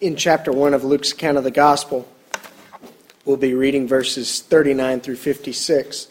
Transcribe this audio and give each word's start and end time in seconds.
in 0.00 0.16
chapter 0.16 0.50
1 0.50 0.72
of 0.72 0.82
Luke's 0.82 1.12
account 1.12 1.36
of 1.36 1.44
the 1.44 1.50
gospel. 1.50 2.08
We'll 3.26 3.36
be 3.36 3.52
reading 3.52 3.86
verses 3.86 4.40
39 4.40 5.00
through 5.00 5.16
56. 5.16 6.08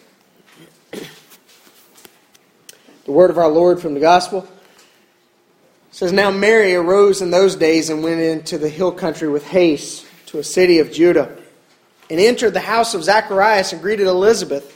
The 3.05 3.12
word 3.12 3.32
of 3.32 3.39
our 3.39 3.48
Lord 3.48 3.82
from 3.82 3.96
the 3.96 4.00
gospel 4.00 4.48
says 5.89 6.14
Now 6.14 6.30
Mary 6.30 6.75
arose 6.75 7.23
in 7.23 7.32
those 7.32 7.55
days 7.55 7.89
and 7.89 8.04
went 8.04 8.21
into 8.21 8.60
the 8.60 8.70
hill 8.70 8.91
country 8.91 9.28
with 9.28 9.48
haste 9.48 10.06
to 10.28 10.38
a 10.38 10.44
city 10.44 10.78
of 10.78 10.92
Judah, 10.92 11.36
and 12.12 12.20
entered 12.20 12.54
the 12.54 12.60
house 12.60 12.94
of 12.94 13.04
Zacharias 13.04 13.74
and 13.74 13.82
greeted 13.82 14.06
Elizabeth. 14.06 14.76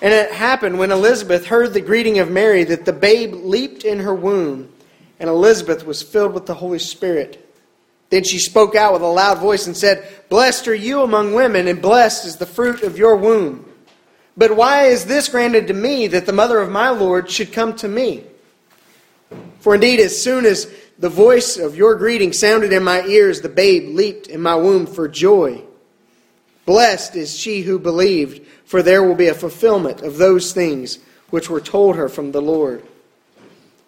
And 0.00 0.12
it 0.12 0.30
happened 0.30 0.78
when 0.78 0.92
Elizabeth 0.92 1.46
heard 1.46 1.74
the 1.74 1.80
greeting 1.80 2.20
of 2.20 2.30
Mary 2.30 2.62
that 2.62 2.84
the 2.84 2.92
babe 2.92 3.34
leaped 3.34 3.84
in 3.84 3.98
her 3.98 4.14
womb, 4.14 4.72
and 5.18 5.28
Elizabeth 5.28 5.84
was 5.84 6.04
filled 6.04 6.34
with 6.34 6.46
the 6.46 6.54
Holy 6.54 6.78
Spirit. 6.78 7.44
Then 8.10 8.24
she 8.24 8.38
spoke 8.38 8.74
out 8.74 8.94
with 8.94 9.02
a 9.02 9.06
loud 9.06 9.38
voice 9.38 9.66
and 9.66 9.76
said, 9.76 10.06
Blessed 10.28 10.68
are 10.68 10.74
you 10.74 11.02
among 11.02 11.34
women, 11.34 11.68
and 11.68 11.82
blessed 11.82 12.26
is 12.26 12.36
the 12.36 12.46
fruit 12.46 12.82
of 12.82 12.96
your 12.96 13.16
womb. 13.16 13.64
But 14.36 14.56
why 14.56 14.84
is 14.84 15.04
this 15.04 15.28
granted 15.28 15.66
to 15.66 15.74
me 15.74 16.06
that 16.08 16.24
the 16.24 16.32
mother 16.32 16.58
of 16.60 16.70
my 16.70 16.90
Lord 16.90 17.30
should 17.30 17.52
come 17.52 17.74
to 17.76 17.88
me? 17.88 18.24
For 19.60 19.74
indeed, 19.74 20.00
as 20.00 20.20
soon 20.20 20.46
as 20.46 20.72
the 20.98 21.08
voice 21.08 21.58
of 21.58 21.76
your 21.76 21.96
greeting 21.96 22.32
sounded 22.32 22.72
in 22.72 22.82
my 22.82 23.04
ears, 23.04 23.40
the 23.40 23.48
babe 23.48 23.94
leaped 23.94 24.28
in 24.28 24.40
my 24.40 24.54
womb 24.54 24.86
for 24.86 25.08
joy. 25.08 25.62
Blessed 26.64 27.16
is 27.16 27.36
she 27.36 27.62
who 27.62 27.78
believed, 27.78 28.46
for 28.64 28.82
there 28.82 29.02
will 29.02 29.14
be 29.14 29.28
a 29.28 29.34
fulfillment 29.34 30.00
of 30.02 30.18
those 30.18 30.52
things 30.52 30.98
which 31.30 31.50
were 31.50 31.60
told 31.60 31.96
her 31.96 32.08
from 32.08 32.32
the 32.32 32.42
Lord. 32.42 32.82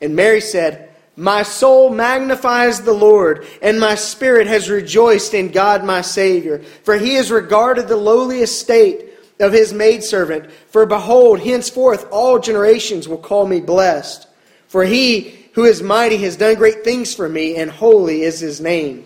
And 0.01 0.16
Mary 0.16 0.41
said, 0.41 0.90
my 1.20 1.42
soul 1.42 1.91
magnifies 1.91 2.80
the 2.80 2.95
Lord, 2.95 3.47
and 3.60 3.79
my 3.79 3.95
spirit 3.95 4.47
has 4.47 4.70
rejoiced 4.70 5.34
in 5.34 5.48
God 5.48 5.85
my 5.85 6.01
Savior, 6.01 6.63
for 6.82 6.96
he 6.96 7.15
has 7.16 7.30
regarded 7.30 7.88
the 7.88 7.96
lowly 7.96 8.40
estate 8.40 9.10
of 9.38 9.52
his 9.52 9.74
maidservant. 9.74 10.51
For 10.68 10.87
behold, 10.87 11.41
henceforth 11.41 12.07
all 12.10 12.38
generations 12.38 13.07
will 13.07 13.18
call 13.18 13.46
me 13.46 13.60
blessed. 13.60 14.29
For 14.68 14.82
he 14.82 15.46
who 15.52 15.65
is 15.65 15.82
mighty 15.82 16.16
has 16.18 16.37
done 16.37 16.54
great 16.54 16.85
things 16.85 17.15
for 17.15 17.29
me, 17.29 17.57
and 17.57 17.71
holy 17.71 18.23
is 18.23 18.41
his 18.41 18.59
name. 18.59 19.04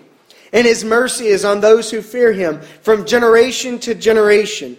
And 0.52 0.68
his 0.68 0.84
mercy 0.84 1.26
is 1.26 1.44
on 1.44 1.60
those 1.60 1.90
who 1.90 2.00
fear 2.00 2.32
him 2.32 2.60
from 2.82 3.06
generation 3.06 3.80
to 3.80 3.94
generation. 3.96 4.78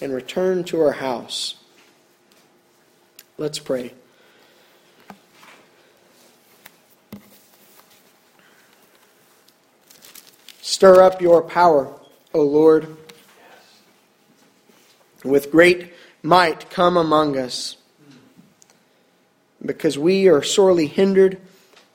and 0.00 0.12
return 0.12 0.64
to 0.64 0.78
her 0.78 0.92
house. 0.92 1.56
Let's 3.36 3.58
pray. 3.58 3.92
Stir 10.60 11.02
up 11.02 11.20
your 11.20 11.42
power, 11.42 11.92
O 12.32 12.42
Lord. 12.42 12.96
With 15.24 15.50
great 15.50 15.92
might 16.22 16.70
come 16.70 16.96
among 16.96 17.36
us, 17.36 17.76
because 19.64 19.98
we 19.98 20.28
are 20.28 20.42
sorely 20.42 20.86
hindered 20.86 21.38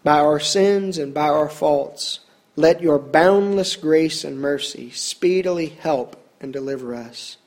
by 0.04 0.20
our 0.20 0.40
sins 0.40 1.00
and 1.00 1.14
by 1.14 1.30
our 1.30 1.50
faults. 1.50 2.20
Let 2.56 2.82
your 2.82 3.00
boundless 3.00 3.76
grace 3.76 4.24
and 4.24 4.40
mercy 4.40 4.92
speedily 4.92 5.68
help 5.68 6.24
and 6.40 6.54
deliver 6.54 6.94
us 6.94 7.38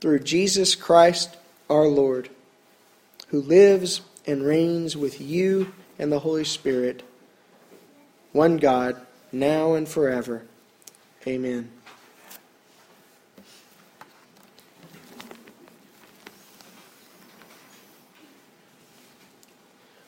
through 0.00 0.20
Jesus 0.20 0.74
Christ 0.74 1.36
our 1.68 1.86
Lord, 1.86 2.30
who 3.28 3.40
lives 3.40 4.00
and 4.26 4.42
reigns 4.42 4.96
with 4.96 5.20
you 5.20 5.72
and 5.98 6.10
the 6.10 6.20
Holy 6.20 6.44
Spirit, 6.44 7.02
one 8.32 8.56
God, 8.56 8.96
now 9.32 9.74
and 9.74 9.88
forever. 9.88 10.42
Amen. 11.26 11.70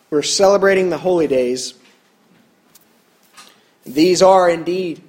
We're 0.09 0.23
celebrating 0.23 0.91
the 0.91 0.99
holy 0.99 1.27
days. 1.27 1.75
These 3.85 4.21
are 4.21 4.49
indeed 4.49 5.03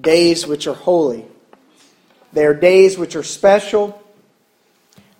days 0.00 0.46
which 0.46 0.66
are 0.66 0.74
holy. 0.74 1.24
They 2.32 2.44
are 2.44 2.54
days 2.54 2.98
which 2.98 3.14
are 3.14 3.22
special 3.22 4.02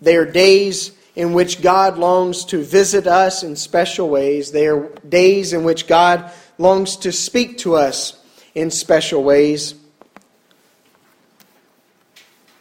they 0.01 0.17
are 0.17 0.25
days 0.25 0.93
in 1.15 1.33
which 1.33 1.61
God 1.61 1.99
longs 1.99 2.45
to 2.47 2.63
visit 2.63 3.07
us 3.07 3.43
in 3.43 3.57
special 3.57 4.09
ways. 4.09 4.53
They 4.53 4.69
are 4.69 4.89
days 5.09 5.53
in 5.53 5.65
which 5.65 5.87
God 5.87 6.31
longs 6.59 6.97
to 6.99 7.13
speak 7.13 7.59
to 7.59 7.75
us 7.75 8.19
in 8.55 8.71
special 8.71 9.23
ways. 9.23 9.75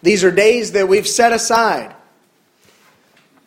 These 0.01 0.23
are 0.23 0.31
days 0.31 0.71
that 0.73 0.87
we've 0.87 1.07
set 1.07 1.33
aside 1.33 1.95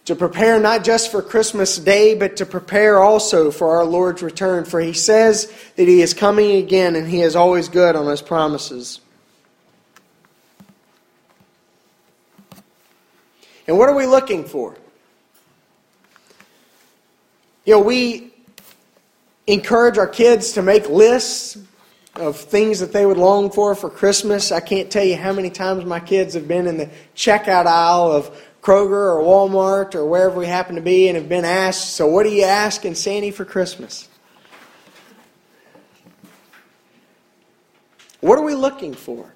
to 0.05 0.17
prepare 0.17 0.59
not 0.59 0.85
just 0.85 1.11
for 1.11 1.23
Christmas 1.23 1.79
Day, 1.79 2.15
but 2.15 2.37
to 2.37 2.47
prepare 2.47 3.01
also 3.01 3.51
for 3.51 3.77
our 3.77 3.85
Lord's 3.85 4.23
return. 4.23 4.65
For 4.65 4.81
He 4.81 4.93
says 4.93 5.53
that 5.77 5.89
He 5.89 6.03
is 6.03 6.13
coming 6.13 6.57
again 6.57 6.97
and 6.97 7.09
He 7.09 7.21
is 7.21 7.37
always 7.37 7.69
good 7.69 7.97
on 7.97 8.07
His 8.07 8.23
promises. 8.23 9.01
And 13.67 13.79
what 13.79 13.89
are 13.89 13.95
we 13.95 14.07
looking 14.07 14.45
for? 14.45 14.77
You 17.65 17.75
know, 17.75 17.81
we 17.81 18.33
encourage 19.47 19.99
our 19.99 20.09
kids 20.09 20.53
to 20.53 20.63
make 20.63 20.89
lists 20.89 21.59
of 22.17 22.37
things 22.37 22.81
that 22.81 22.93
they 22.93 23.07
would 23.07 23.17
long 23.17 23.51
for 23.51 23.75
for 23.75 23.89
Christmas. 23.89 24.53
I 24.53 24.61
can't 24.61 24.91
tell 24.91 25.05
you 25.05 25.17
how 25.17 25.33
many 25.33 25.51
times 25.51 25.85
my 25.85 26.01
kids 26.01 26.35
have 26.35 26.47
been 26.47 26.67
in 26.67 26.77
the 26.77 26.91
checkout 27.15 27.67
aisle 27.67 28.13
of 28.13 28.37
Kroger 28.63 29.17
or 29.17 29.23
Walmart 29.23 29.95
or 29.95 30.07
wherever 30.07 30.39
we 30.39 30.47
happen 30.47 30.77
to 30.77 30.81
be 30.81 31.09
and 31.09 31.17
have 31.17 31.29
been 31.29 31.45
asked, 31.45 31.97
So, 31.97 32.07
what 32.07 32.27
are 32.27 32.31
you 32.31 32.45
asking 32.45 32.95
Santa 32.97 33.33
for 33.33 33.45
Christmas? 33.45 34.09
What 38.21 38.39
are 38.39 38.45
we 38.45 38.55
looking 38.55 38.95
for? 38.95 39.33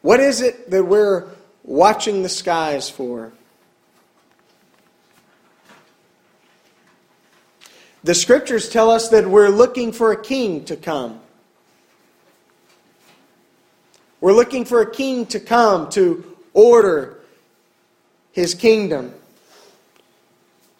What 0.00 0.20
is 0.20 0.40
it 0.40 0.70
that 0.70 0.84
we're 0.84 1.33
watching 1.64 2.22
the 2.22 2.28
skies 2.28 2.88
for. 2.88 3.32
The 8.04 8.14
scriptures 8.14 8.68
tell 8.68 8.90
us 8.90 9.08
that 9.08 9.26
we're 9.26 9.48
looking 9.48 9.90
for 9.90 10.12
a 10.12 10.22
king 10.22 10.66
to 10.66 10.76
come. 10.76 11.20
We're 14.20 14.34
looking 14.34 14.66
for 14.66 14.82
a 14.82 14.90
king 14.90 15.26
to 15.26 15.40
come 15.40 15.88
to 15.90 16.36
order 16.52 17.18
his 18.32 18.54
kingdom, 18.54 19.14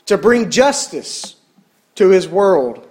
to 0.06 0.18
bring 0.18 0.50
justice 0.50 1.36
to 1.94 2.10
his 2.10 2.28
world. 2.28 2.86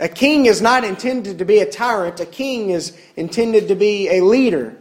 A 0.00 0.08
king 0.08 0.46
is 0.46 0.62
not 0.62 0.84
intended 0.84 1.38
to 1.38 1.44
be 1.44 1.58
a 1.58 1.70
tyrant, 1.70 2.20
a 2.20 2.26
king 2.26 2.70
is 2.70 2.96
intended 3.16 3.68
to 3.68 3.74
be 3.74 4.08
a 4.08 4.20
leader 4.20 4.76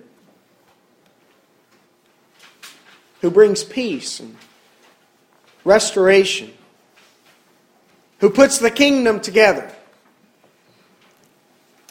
who 3.22 3.31
brings 3.31 3.64
peace 3.64 4.19
and 4.19 4.36
restoration, 5.64 6.54
who 8.19 8.30
puts 8.30 8.60
the 8.60 8.72
kingdom 8.72 9.19
together. 9.19 9.72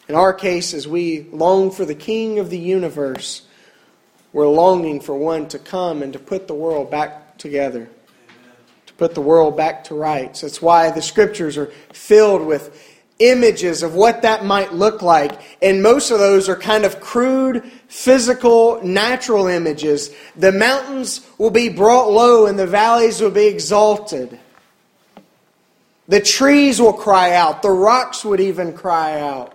In 0.08 0.14
our 0.14 0.32
case, 0.32 0.72
as 0.72 0.86
we 0.86 1.26
long 1.32 1.72
for 1.72 1.84
the 1.84 1.94
King 1.94 2.38
of 2.38 2.48
the 2.48 2.58
universe, 2.58 3.42
we're 4.32 4.46
longing 4.46 5.00
for 5.00 5.16
one 5.16 5.48
to 5.48 5.58
come 5.58 6.02
and 6.02 6.12
to 6.12 6.18
put 6.20 6.46
the 6.46 6.54
world 6.54 6.92
back 6.92 7.38
together, 7.38 7.88
to 8.86 8.94
put 8.94 9.14
the 9.14 9.20
world 9.20 9.56
back 9.56 9.82
to 9.84 9.96
rights. 9.96 10.42
That's 10.42 10.62
why 10.62 10.92
the 10.92 11.02
scriptures 11.02 11.58
are 11.58 11.72
filled 11.92 12.46
with 12.46 12.95
images 13.18 13.82
of 13.82 13.94
what 13.94 14.22
that 14.22 14.44
might 14.44 14.72
look 14.72 15.02
like. 15.02 15.40
And 15.62 15.82
most 15.82 16.10
of 16.10 16.18
those 16.18 16.48
are 16.48 16.56
kind 16.56 16.84
of 16.84 17.00
crude, 17.00 17.64
physical, 17.88 18.82
natural 18.82 19.46
images. 19.46 20.14
The 20.36 20.52
mountains 20.52 21.26
will 21.38 21.50
be 21.50 21.68
brought 21.68 22.10
low 22.10 22.46
and 22.46 22.58
the 22.58 22.66
valleys 22.66 23.20
will 23.20 23.30
be 23.30 23.46
exalted. 23.46 24.38
The 26.08 26.20
trees 26.20 26.80
will 26.80 26.92
cry 26.92 27.34
out. 27.34 27.62
The 27.62 27.70
rocks 27.70 28.24
would 28.24 28.40
even 28.40 28.72
cry 28.72 29.20
out. 29.20 29.52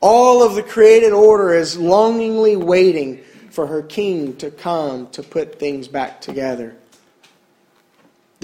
All 0.00 0.42
of 0.42 0.54
the 0.54 0.62
created 0.62 1.12
order 1.12 1.54
is 1.54 1.78
longingly 1.78 2.56
waiting 2.56 3.22
for 3.50 3.66
her 3.66 3.82
king 3.82 4.36
to 4.36 4.50
come 4.50 5.08
to 5.10 5.22
put 5.22 5.58
things 5.58 5.88
back 5.88 6.20
together. 6.20 6.76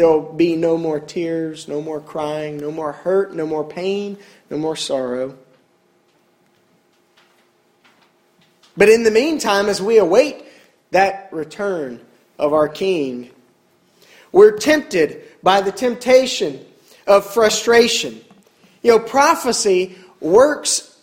There'll 0.01 0.33
be 0.33 0.57
no 0.57 0.79
more 0.79 0.99
tears, 0.99 1.69
no 1.69 1.83
more 1.83 2.01
crying, 2.01 2.57
no 2.57 2.71
more 2.71 2.93
hurt, 2.93 3.35
no 3.35 3.47
more 3.47 3.63
pain, 3.63 4.17
no 4.49 4.57
more 4.57 4.75
sorrow. 4.75 5.37
But 8.79 8.89
in 8.89 9.03
the 9.03 9.11
meantime, 9.11 9.69
as 9.69 9.83
we 9.83 9.99
await 9.99 10.43
that 10.91 11.29
return 11.33 12.01
of 12.39 12.55
our 12.55 12.67
King, 12.67 13.29
we're 14.33 14.57
tempted 14.57 15.23
by 15.43 15.61
the 15.61 15.71
temptation 15.71 16.65
of 17.07 17.27
frustration. 17.27 18.23
You 18.81 18.93
know, 18.93 19.01
prophecy 19.01 19.99
works 20.19 20.99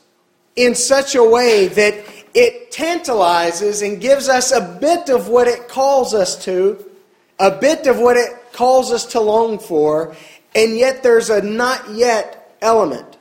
in 0.56 0.74
such 0.74 1.14
a 1.14 1.24
way 1.24 1.68
that 1.68 2.04
it 2.34 2.72
tantalizes 2.72 3.84
and 3.84 4.02
gives 4.02 4.28
us 4.28 4.52
a 4.52 4.80
bit 4.82 5.10
of 5.10 5.28
what 5.28 5.48
it 5.48 5.68
calls 5.68 6.16
us 6.16 6.44
to, 6.46 6.84
a 7.40 7.52
bit 7.52 7.88
of 7.88 8.00
what 8.00 8.18
it 8.18 8.54
calls 8.54 8.92
us 8.92 9.06
to 9.08 9.20
long 9.20 9.60
for, 9.60 10.16
and 10.56 10.78
yet 10.78 11.04
there's 11.04 11.30
a 11.30 11.42
not 11.42 11.90
yet 11.92 12.58
element 12.62 13.18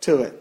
to 0.00 0.22
it. 0.22 0.34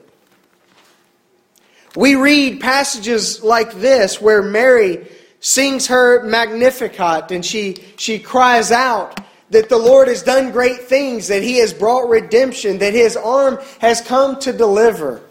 We 1.95 2.15
read 2.15 2.61
passages 2.61 3.43
like 3.43 3.73
this 3.73 4.21
where 4.21 4.41
Mary 4.41 5.07
sings 5.39 5.87
her 5.87 6.23
Magnificat 6.23 7.31
and 7.31 7.45
she, 7.45 7.83
she 7.97 8.19
cries 8.19 8.71
out 8.71 9.19
that 9.49 9.69
the 9.69 9.77
Lord 9.77 10.07
has 10.07 10.23
done 10.23 10.51
great 10.51 10.81
things, 10.81 11.27
that 11.29 11.41
He 11.41 11.57
has 11.57 11.73
brought 11.73 12.09
redemption, 12.09 12.79
that 12.79 12.93
His 12.93 13.15
arm 13.15 13.59
has 13.79 14.01
come 14.01 14.39
to 14.41 14.51
deliver, 14.53 15.21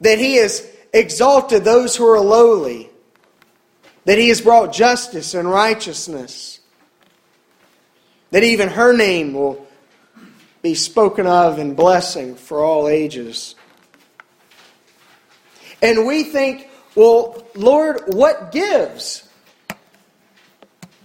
that 0.00 0.18
He 0.18 0.36
has 0.36 0.68
exalted 0.92 1.64
those 1.64 1.96
who 1.96 2.06
are 2.06 2.20
lowly, 2.20 2.90
that 4.04 4.18
He 4.18 4.28
has 4.28 4.40
brought 4.40 4.72
justice 4.72 5.34
and 5.34 5.50
righteousness, 5.50 6.57
that 8.30 8.42
even 8.42 8.68
her 8.68 8.92
name 8.92 9.32
will 9.32 9.66
be 10.62 10.74
spoken 10.74 11.26
of 11.26 11.58
in 11.58 11.74
blessing 11.74 12.34
for 12.34 12.62
all 12.62 12.88
ages. 12.88 13.54
And 15.80 16.06
we 16.06 16.24
think, 16.24 16.68
well, 16.94 17.44
Lord, 17.54 18.02
what 18.06 18.50
gives? 18.50 19.28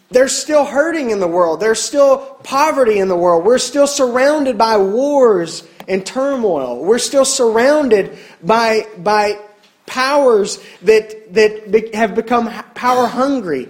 There's 0.10 0.36
still 0.36 0.66
hurting 0.66 1.10
in 1.10 1.20
the 1.20 1.28
world. 1.28 1.60
There's 1.60 1.82
still 1.82 2.18
poverty 2.44 3.00
in 3.00 3.08
the 3.08 3.16
world. 3.16 3.46
We're 3.46 3.58
still 3.58 3.88
surrounded 3.88 4.58
by 4.58 4.78
wars 4.78 5.64
and 5.88 6.06
turmoil. 6.06 6.84
We're 6.84 7.00
still 7.00 7.26
surrounded 7.26 8.18
by, 8.42 8.88
by 8.98 9.40
powers 9.86 10.64
that, 10.84 11.34
that 11.34 11.94
have 11.96 12.16
become 12.16 12.48
power 12.74 13.08
hungry. 13.08 13.70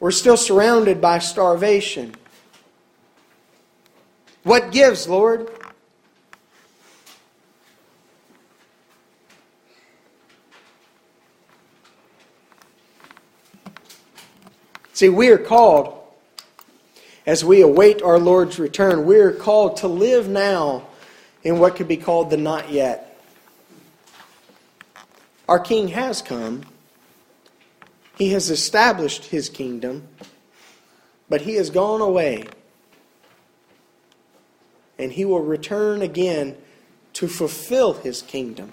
We're 0.00 0.10
still 0.10 0.36
surrounded 0.36 1.00
by 1.00 1.20
starvation. 1.20 2.14
What 4.44 4.72
gives, 4.72 5.08
Lord? 5.08 5.50
See, 14.92 15.08
we 15.08 15.30
are 15.30 15.38
called, 15.38 15.98
as 17.26 17.42
we 17.42 17.62
await 17.62 18.02
our 18.02 18.18
Lord's 18.18 18.58
return, 18.58 19.06
we 19.06 19.16
are 19.16 19.32
called 19.32 19.78
to 19.78 19.88
live 19.88 20.28
now 20.28 20.86
in 21.42 21.58
what 21.58 21.74
could 21.74 21.88
be 21.88 21.96
called 21.96 22.28
the 22.28 22.36
not 22.36 22.70
yet. 22.70 23.18
Our 25.48 25.58
King 25.58 25.88
has 25.88 26.20
come, 26.20 26.64
He 28.16 28.30
has 28.30 28.50
established 28.50 29.24
His 29.24 29.48
kingdom, 29.48 30.06
but 31.30 31.40
He 31.40 31.54
has 31.54 31.70
gone 31.70 32.02
away. 32.02 32.46
And 34.98 35.12
He 35.12 35.24
will 35.24 35.42
return 35.42 36.02
again 36.02 36.56
to 37.14 37.28
fulfill 37.28 37.94
His 37.94 38.22
kingdom. 38.22 38.72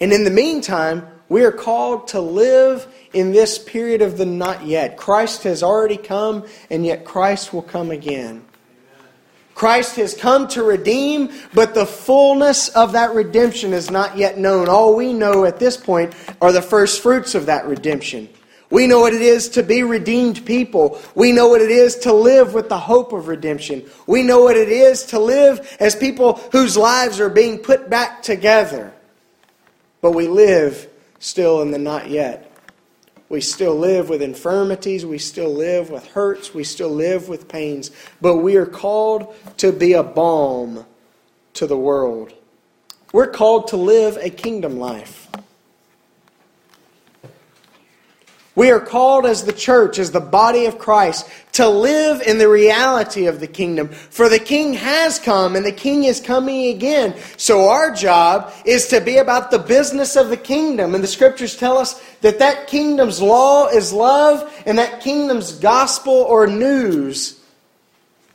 And 0.00 0.12
in 0.12 0.24
the 0.24 0.30
meantime, 0.30 1.06
we 1.28 1.44
are 1.44 1.52
called 1.52 2.08
to 2.08 2.20
live 2.20 2.92
in 3.12 3.32
this 3.32 3.58
period 3.58 4.02
of 4.02 4.18
the 4.18 4.26
not 4.26 4.64
yet. 4.64 4.96
Christ 4.96 5.44
has 5.44 5.62
already 5.62 5.96
come, 5.96 6.46
and 6.70 6.84
yet 6.84 7.04
Christ 7.04 7.52
will 7.52 7.62
come 7.62 7.90
again. 7.90 8.44
Christ 9.54 9.96
has 9.96 10.14
come 10.14 10.48
to 10.48 10.62
redeem, 10.62 11.30
but 11.52 11.74
the 11.74 11.84
fullness 11.84 12.70
of 12.70 12.92
that 12.92 13.14
redemption 13.14 13.74
is 13.74 13.90
not 13.90 14.16
yet 14.16 14.38
known. 14.38 14.68
All 14.68 14.96
we 14.96 15.12
know 15.12 15.44
at 15.44 15.58
this 15.58 15.76
point 15.76 16.14
are 16.40 16.50
the 16.50 16.62
first 16.62 17.02
fruits 17.02 17.34
of 17.34 17.46
that 17.46 17.66
redemption. 17.66 18.30
We 18.70 18.86
know 18.86 19.00
what 19.00 19.12
it 19.12 19.20
is 19.20 19.48
to 19.50 19.64
be 19.64 19.82
redeemed 19.82 20.46
people. 20.46 21.00
We 21.16 21.32
know 21.32 21.48
what 21.48 21.60
it 21.60 21.72
is 21.72 21.96
to 21.98 22.12
live 22.12 22.54
with 22.54 22.68
the 22.68 22.78
hope 22.78 23.12
of 23.12 23.26
redemption. 23.26 23.84
We 24.06 24.22
know 24.22 24.42
what 24.42 24.56
it 24.56 24.68
is 24.68 25.04
to 25.06 25.18
live 25.18 25.76
as 25.80 25.96
people 25.96 26.34
whose 26.52 26.76
lives 26.76 27.18
are 27.18 27.28
being 27.28 27.58
put 27.58 27.90
back 27.90 28.22
together. 28.22 28.92
But 30.00 30.12
we 30.12 30.28
live 30.28 30.88
still 31.18 31.62
in 31.62 31.72
the 31.72 31.78
not 31.78 32.08
yet. 32.08 32.46
We 33.28 33.40
still 33.40 33.74
live 33.74 34.08
with 34.08 34.22
infirmities. 34.22 35.04
We 35.04 35.18
still 35.18 35.52
live 35.52 35.90
with 35.90 36.06
hurts. 36.08 36.54
We 36.54 36.64
still 36.64 36.90
live 36.90 37.28
with 37.28 37.48
pains. 37.48 37.90
But 38.20 38.36
we 38.36 38.56
are 38.56 38.66
called 38.66 39.34
to 39.58 39.72
be 39.72 39.92
a 39.92 40.02
balm 40.02 40.84
to 41.54 41.66
the 41.66 41.76
world. 41.76 42.32
We're 43.12 43.28
called 43.30 43.68
to 43.68 43.76
live 43.76 44.16
a 44.16 44.30
kingdom 44.30 44.78
life. 44.78 45.28
We 48.60 48.70
are 48.72 48.78
called 48.78 49.24
as 49.24 49.44
the 49.44 49.54
church, 49.54 49.98
as 49.98 50.10
the 50.10 50.20
body 50.20 50.66
of 50.66 50.78
Christ, 50.78 51.26
to 51.52 51.66
live 51.66 52.20
in 52.20 52.36
the 52.36 52.46
reality 52.46 53.24
of 53.24 53.40
the 53.40 53.46
kingdom. 53.46 53.88
For 53.88 54.28
the 54.28 54.38
king 54.38 54.74
has 54.74 55.18
come 55.18 55.56
and 55.56 55.64
the 55.64 55.72
king 55.72 56.04
is 56.04 56.20
coming 56.20 56.66
again. 56.66 57.16
So 57.38 57.70
our 57.70 57.90
job 57.90 58.52
is 58.66 58.88
to 58.88 59.00
be 59.00 59.16
about 59.16 59.50
the 59.50 59.58
business 59.58 60.14
of 60.14 60.28
the 60.28 60.36
kingdom. 60.36 60.94
And 60.94 61.02
the 61.02 61.08
scriptures 61.08 61.56
tell 61.56 61.78
us 61.78 62.04
that 62.20 62.40
that 62.40 62.66
kingdom's 62.66 63.22
law 63.22 63.68
is 63.68 63.94
love 63.94 64.52
and 64.66 64.76
that 64.76 65.00
kingdom's 65.00 65.52
gospel 65.52 66.12
or 66.12 66.46
news 66.46 67.42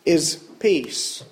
is 0.06 0.38
peace. 0.58 1.24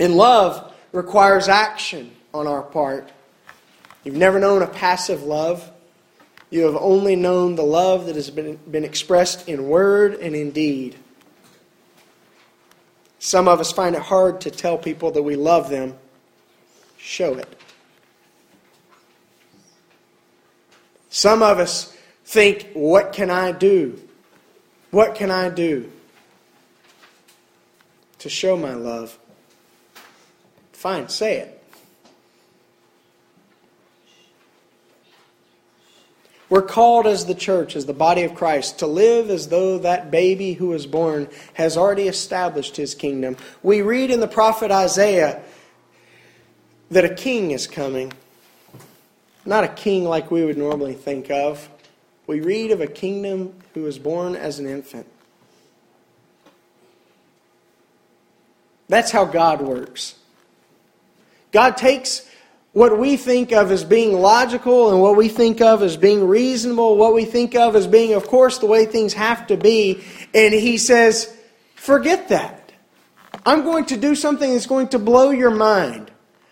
And 0.00 0.16
love 0.16 0.72
requires 0.92 1.46
action 1.48 2.16
on 2.32 2.46
our 2.46 2.62
part. 2.62 3.12
You've 4.06 4.14
never 4.14 4.38
known 4.38 4.62
a 4.62 4.68
passive 4.68 5.24
love. 5.24 5.68
You 6.48 6.62
have 6.66 6.76
only 6.76 7.16
known 7.16 7.56
the 7.56 7.64
love 7.64 8.06
that 8.06 8.14
has 8.14 8.30
been, 8.30 8.54
been 8.70 8.84
expressed 8.84 9.48
in 9.48 9.66
word 9.66 10.14
and 10.14 10.36
in 10.36 10.52
deed. 10.52 10.94
Some 13.18 13.48
of 13.48 13.58
us 13.58 13.72
find 13.72 13.96
it 13.96 14.02
hard 14.02 14.42
to 14.42 14.52
tell 14.52 14.78
people 14.78 15.10
that 15.10 15.24
we 15.24 15.34
love 15.34 15.70
them. 15.70 15.96
Show 16.98 17.34
it. 17.34 17.60
Some 21.10 21.42
of 21.42 21.58
us 21.58 21.92
think, 22.24 22.70
what 22.74 23.12
can 23.12 23.28
I 23.28 23.50
do? 23.50 24.00
What 24.92 25.16
can 25.16 25.32
I 25.32 25.48
do 25.48 25.90
to 28.20 28.28
show 28.28 28.56
my 28.56 28.74
love? 28.74 29.18
Fine, 30.72 31.08
say 31.08 31.38
it. 31.38 31.55
We're 36.48 36.62
called 36.62 37.06
as 37.06 37.26
the 37.26 37.34
church, 37.34 37.74
as 37.74 37.86
the 37.86 37.92
body 37.92 38.22
of 38.22 38.34
Christ, 38.34 38.78
to 38.78 38.86
live 38.86 39.30
as 39.30 39.48
though 39.48 39.78
that 39.78 40.10
baby 40.10 40.52
who 40.52 40.68
was 40.68 40.86
born 40.86 41.28
has 41.54 41.76
already 41.76 42.06
established 42.06 42.76
his 42.76 42.94
kingdom. 42.94 43.36
We 43.62 43.82
read 43.82 44.10
in 44.10 44.20
the 44.20 44.28
prophet 44.28 44.70
Isaiah 44.70 45.42
that 46.90 47.04
a 47.04 47.14
king 47.14 47.50
is 47.50 47.66
coming. 47.66 48.12
Not 49.44 49.64
a 49.64 49.68
king 49.68 50.04
like 50.04 50.30
we 50.30 50.44
would 50.44 50.58
normally 50.58 50.94
think 50.94 51.30
of. 51.30 51.68
We 52.28 52.40
read 52.40 52.70
of 52.70 52.80
a 52.80 52.86
kingdom 52.86 53.54
who 53.74 53.82
was 53.82 53.98
born 53.98 54.36
as 54.36 54.58
an 54.58 54.66
infant. 54.66 55.06
That's 58.88 59.10
how 59.10 59.24
God 59.24 59.60
works. 59.60 60.14
God 61.50 61.76
takes 61.76 62.28
what 62.76 62.98
we 62.98 63.16
think 63.16 63.52
of 63.52 63.72
as 63.72 63.84
being 63.84 64.12
logical 64.12 64.90
and 64.90 65.00
what 65.00 65.16
we 65.16 65.30
think 65.30 65.62
of 65.62 65.82
as 65.82 65.96
being 65.96 66.28
reasonable, 66.28 66.98
what 66.98 67.14
we 67.14 67.24
think 67.24 67.54
of 67.54 67.74
as 67.74 67.86
being, 67.86 68.12
of 68.12 68.26
course, 68.26 68.58
the 68.58 68.66
way 68.66 68.84
things 68.84 69.14
have 69.14 69.46
to 69.46 69.56
be. 69.56 70.04
And 70.34 70.52
he 70.52 70.76
says, 70.76 71.34
forget 71.74 72.28
that. 72.28 72.72
I'm 73.46 73.62
going 73.62 73.86
to 73.86 73.96
do 73.96 74.14
something 74.14 74.52
that's 74.52 74.66
going 74.66 74.88
to 74.88 74.98
blow 74.98 75.30
your 75.30 75.52
mind. 75.52 76.10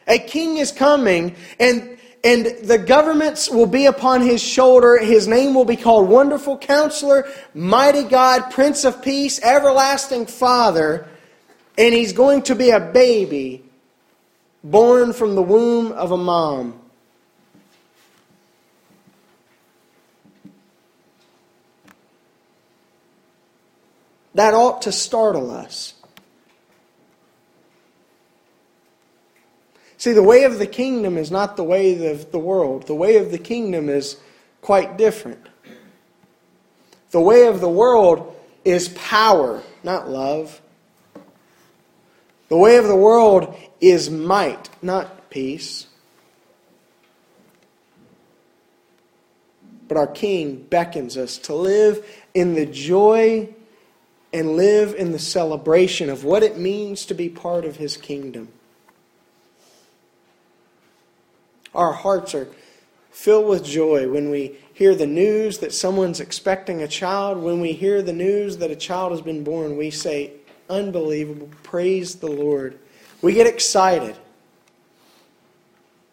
A 0.08 0.18
king 0.18 0.56
is 0.56 0.72
coming, 0.72 1.36
and, 1.60 1.98
and 2.24 2.46
the 2.62 2.78
governments 2.78 3.50
will 3.50 3.66
be 3.66 3.84
upon 3.84 4.22
his 4.22 4.42
shoulder. 4.42 4.96
His 4.96 5.28
name 5.28 5.52
will 5.52 5.66
be 5.66 5.76
called 5.76 6.08
Wonderful 6.08 6.56
Counselor, 6.56 7.28
Mighty 7.52 8.02
God, 8.02 8.50
Prince 8.50 8.86
of 8.86 9.02
Peace, 9.02 9.42
Everlasting 9.42 10.24
Father. 10.24 11.06
And 11.76 11.92
he's 11.92 12.14
going 12.14 12.44
to 12.44 12.54
be 12.54 12.70
a 12.70 12.80
baby 12.80 13.63
born 14.64 15.12
from 15.12 15.34
the 15.34 15.42
womb 15.42 15.92
of 15.92 16.10
a 16.10 16.16
mom. 16.16 16.80
That 24.34 24.54
ought 24.54 24.82
to 24.82 24.90
startle 24.90 25.50
us. 25.52 25.94
See, 29.96 30.12
the 30.12 30.22
way 30.22 30.42
of 30.44 30.58
the 30.58 30.66
kingdom 30.66 31.16
is 31.16 31.30
not 31.30 31.56
the 31.56 31.62
way 31.62 32.10
of 32.10 32.32
the 32.32 32.38
world. 32.38 32.86
The 32.86 32.94
way 32.94 33.16
of 33.16 33.30
the 33.30 33.38
kingdom 33.38 33.88
is 33.88 34.16
quite 34.60 34.98
different. 34.98 35.46
The 37.12 37.20
way 37.20 37.46
of 37.46 37.60
the 37.60 37.68
world 37.68 38.34
is 38.64 38.88
power, 38.88 39.62
not 39.84 40.08
love. 40.08 40.60
The 42.48 42.56
way 42.56 42.76
of 42.76 42.86
the 42.86 42.96
world 42.96 43.56
is 43.80 44.10
might, 44.10 44.70
not 44.82 45.30
peace. 45.30 45.86
But 49.88 49.96
our 49.96 50.06
King 50.06 50.66
beckons 50.68 51.16
us 51.16 51.38
to 51.38 51.54
live 51.54 52.06
in 52.32 52.54
the 52.54 52.66
joy 52.66 53.48
and 54.32 54.56
live 54.56 54.94
in 54.94 55.12
the 55.12 55.18
celebration 55.18 56.10
of 56.10 56.24
what 56.24 56.42
it 56.42 56.58
means 56.58 57.06
to 57.06 57.14
be 57.14 57.28
part 57.28 57.64
of 57.64 57.76
his 57.76 57.96
kingdom. 57.96 58.48
Our 61.74 61.92
hearts 61.92 62.34
are 62.34 62.48
filled 63.10 63.48
with 63.48 63.64
joy 63.64 64.08
when 64.08 64.30
we 64.30 64.56
hear 64.72 64.94
the 64.94 65.06
news 65.06 65.58
that 65.58 65.72
someone's 65.72 66.20
expecting 66.20 66.82
a 66.82 66.88
child. 66.88 67.38
When 67.38 67.60
we 67.60 67.72
hear 67.72 68.02
the 68.02 68.12
news 68.12 68.56
that 68.58 68.70
a 68.70 68.76
child 68.76 69.12
has 69.12 69.20
been 69.20 69.44
born, 69.44 69.76
we 69.76 69.90
say, 69.90 70.32
Unbelievable. 70.68 71.50
Praise 71.62 72.16
the 72.16 72.30
Lord. 72.30 72.78
We 73.22 73.34
get 73.34 73.46
excited, 73.46 74.16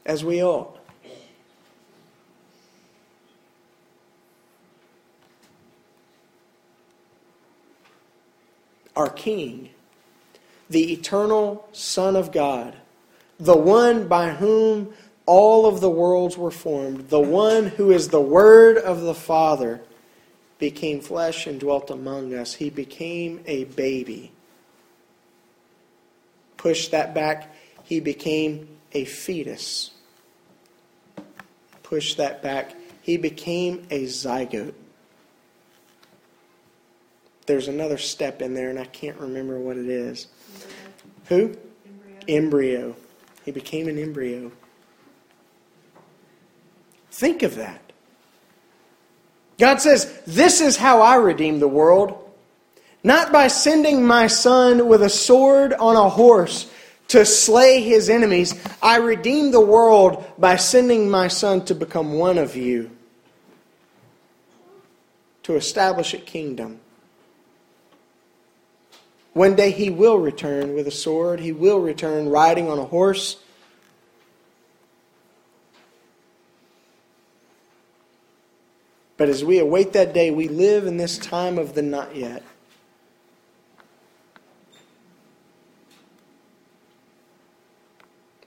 as 0.06 0.24
we 0.24 0.44
ought. 0.44 0.78
Our 8.96 9.10
King, 9.10 9.70
the 10.70 10.92
eternal 10.94 11.68
Son 11.72 12.16
of 12.16 12.32
God, 12.32 12.76
the 13.40 13.58
one 13.58 14.08
by 14.08 14.32
whom 14.32 14.94
all 15.26 15.66
of 15.66 15.80
the 15.80 15.90
worlds 15.90 16.38
were 16.38 16.52
formed, 16.52 17.10
the 17.10 17.20
one 17.20 17.68
who 17.68 17.92
is 17.92 18.10
the 18.10 18.22
Word 18.22 18.78
of 18.78 19.02
the 19.02 19.14
Father 19.14 19.82
became 20.60 21.00
flesh 21.00 21.48
and 21.48 21.60
dwelt 21.60 21.90
among 21.90 22.34
us. 22.34 22.54
He 22.56 22.70
became 22.70 23.42
a 23.48 23.64
baby. 23.64 24.32
Push 26.62 26.90
that 26.90 27.16
back, 27.16 27.56
he 27.84 28.00
became 28.00 28.68
a 28.92 29.04
fetus. 29.04 29.90
Push 31.82 32.14
that 32.16 32.44
back, 32.44 32.76
he 33.02 33.18
became 33.18 33.88
a 33.90 34.04
zygote. 34.04 34.76
There's 37.48 37.68
another 37.68 37.98
step 37.98 38.44
in 38.44 38.54
there, 38.54 38.70
and 38.70 38.78
I 38.78 38.86
can't 38.86 39.18
remember 39.18 39.60
what 39.60 39.76
it 39.76 39.90
is. 39.90 40.28
Who? 41.30 41.58
Embryo. 42.28 42.28
embryo. 42.28 42.96
He 43.44 43.50
became 43.50 43.88
an 43.88 43.98
embryo. 43.98 44.52
Think 47.10 47.42
of 47.42 47.56
that. 47.56 47.92
God 49.58 49.82
says, 49.82 50.22
This 50.28 50.62
is 50.62 50.78
how 50.78 51.02
I 51.02 51.16
redeem 51.16 51.60
the 51.60 51.68
world. 51.68 52.31
Not 53.04 53.32
by 53.32 53.48
sending 53.48 54.06
my 54.06 54.28
son 54.28 54.88
with 54.88 55.02
a 55.02 55.10
sword 55.10 55.74
on 55.74 55.96
a 55.96 56.10
horse 56.10 56.72
to 57.08 57.26
slay 57.26 57.82
his 57.82 58.10
enemies. 58.10 58.56
I 58.82 58.98
redeem 58.98 59.52
the 59.52 59.60
world 59.60 60.24
by 60.38 60.56
sending 60.56 61.10
my 61.10 61.28
son 61.28 61.66
to 61.66 61.76
become 61.76 62.14
one 62.14 62.38
of 62.38 62.56
you, 62.56 62.92
to 65.44 65.56
establish 65.56 66.14
a 66.14 66.20
kingdom. 66.20 66.80
One 69.34 69.56
day 69.56 69.72
he 69.72 69.90
will 69.90 70.18
return 70.18 70.74
with 70.74 70.88
a 70.88 70.92
sword, 70.92 71.40
he 71.40 71.52
will 71.52 71.80
return 71.80 72.30
riding 72.30 72.70
on 72.70 72.78
a 72.78 72.86
horse. 72.86 73.38
But 79.18 79.30
as 79.30 79.44
we 79.44 79.60
await 79.60 79.94
that 79.94 80.14
day, 80.14 80.32
we 80.32 80.48
live 80.48 80.88
in 80.88 80.98
this 80.98 81.18
time 81.18 81.58
of 81.58 81.76
the 81.76 81.82
not 81.82 82.16
yet. 82.16 82.44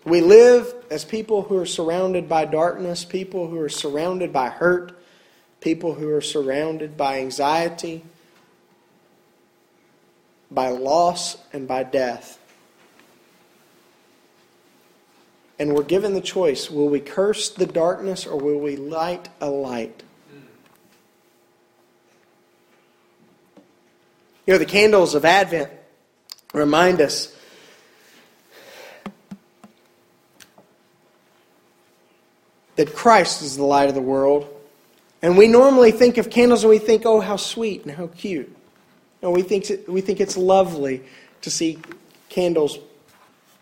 We 0.04 0.20
live 0.20 0.74
as 0.90 1.04
people 1.04 1.42
who 1.42 1.56
are 1.56 1.66
surrounded 1.66 2.28
by 2.28 2.44
darkness, 2.44 3.04
people 3.04 3.48
who 3.48 3.58
are 3.60 3.70
surrounded 3.70 4.32
by 4.32 4.50
hurt, 4.50 4.92
people 5.60 5.94
who 5.94 6.10
are 6.10 6.20
surrounded 6.20 6.96
by 6.96 7.20
anxiety, 7.20 8.04
by 10.50 10.68
loss, 10.68 11.38
and 11.54 11.66
by 11.66 11.84
death. 11.84 12.38
And 15.58 15.74
we're 15.74 15.84
given 15.84 16.12
the 16.12 16.20
choice 16.20 16.70
will 16.70 16.88
we 16.88 17.00
curse 17.00 17.48
the 17.48 17.66
darkness 17.66 18.26
or 18.26 18.38
will 18.38 18.58
we 18.58 18.76
light 18.76 19.28
a 19.40 19.48
light? 19.48 20.02
You 24.46 24.52
know, 24.52 24.58
the 24.58 24.66
candles 24.66 25.14
of 25.14 25.24
Advent 25.24 25.70
remind 26.52 27.00
us 27.00 27.33
that 32.76 32.94
Christ 32.94 33.42
is 33.42 33.56
the 33.56 33.64
light 33.64 33.88
of 33.88 33.94
the 33.94 34.02
world. 34.02 34.48
And 35.22 35.38
we 35.38 35.46
normally 35.48 35.90
think 35.90 36.18
of 36.18 36.30
candles 36.30 36.64
and 36.64 36.70
we 36.70 36.78
think, 36.78 37.06
oh, 37.06 37.20
how 37.20 37.36
sweet 37.36 37.82
and 37.84 37.92
how 37.92 38.08
cute. 38.08 38.54
And 39.22 39.32
we 39.32 39.42
think, 39.42 39.66
we 39.88 40.00
think 40.00 40.20
it's 40.20 40.36
lovely 40.36 41.02
to 41.42 41.50
see 41.50 41.78
candles 42.28 42.78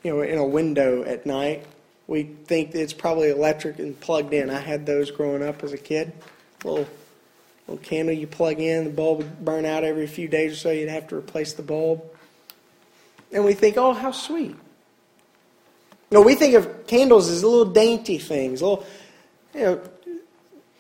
you 0.02 0.12
know, 0.12 0.23
in 0.23 0.38
a 0.38 0.47
window 0.47 1.04
at 1.04 1.25
night. 1.25 1.64
We 2.09 2.25
think 2.25 2.75
it's 2.75 2.92
probably 2.92 3.31
electric 3.31 3.78
and 3.78 3.99
plugged 4.00 4.35
in. 4.35 4.50
I 4.50 4.59
had 4.59 4.87
those 4.87 5.11
growing 5.11 5.42
up 5.42 5.62
as 5.62 5.73
a 5.73 5.78
kid. 5.78 6.12
Little 6.64 6.88
little 7.66 7.85
candle 7.85 8.14
you 8.14 8.26
plug 8.26 8.61
in, 8.61 8.85
the 8.85 8.90
bulb 8.90 9.19
would 9.19 9.45
burn 9.45 9.64
out 9.64 9.85
every 9.85 10.07
few 10.07 10.28
days 10.28 10.52
or 10.52 10.57
so, 10.57 10.71
you'd 10.71 10.88
have 10.88 11.09
to 11.09 11.16
replace 11.16 11.52
the 11.52 11.62
bulb. 11.62 12.02
And 13.33 13.45
we 13.45 13.54
think, 13.54 13.76
oh, 13.76 13.92
how 13.92 14.11
sweet. 14.11 14.57
No, 16.11 16.21
we 16.21 16.35
think 16.35 16.54
of 16.54 16.87
candles 16.87 17.31
as 17.31 17.42
little 17.42 17.64
dainty 17.64 18.19
things. 18.19 18.61
Little, 18.61 18.85
you 19.54 19.61
know, 19.61 19.80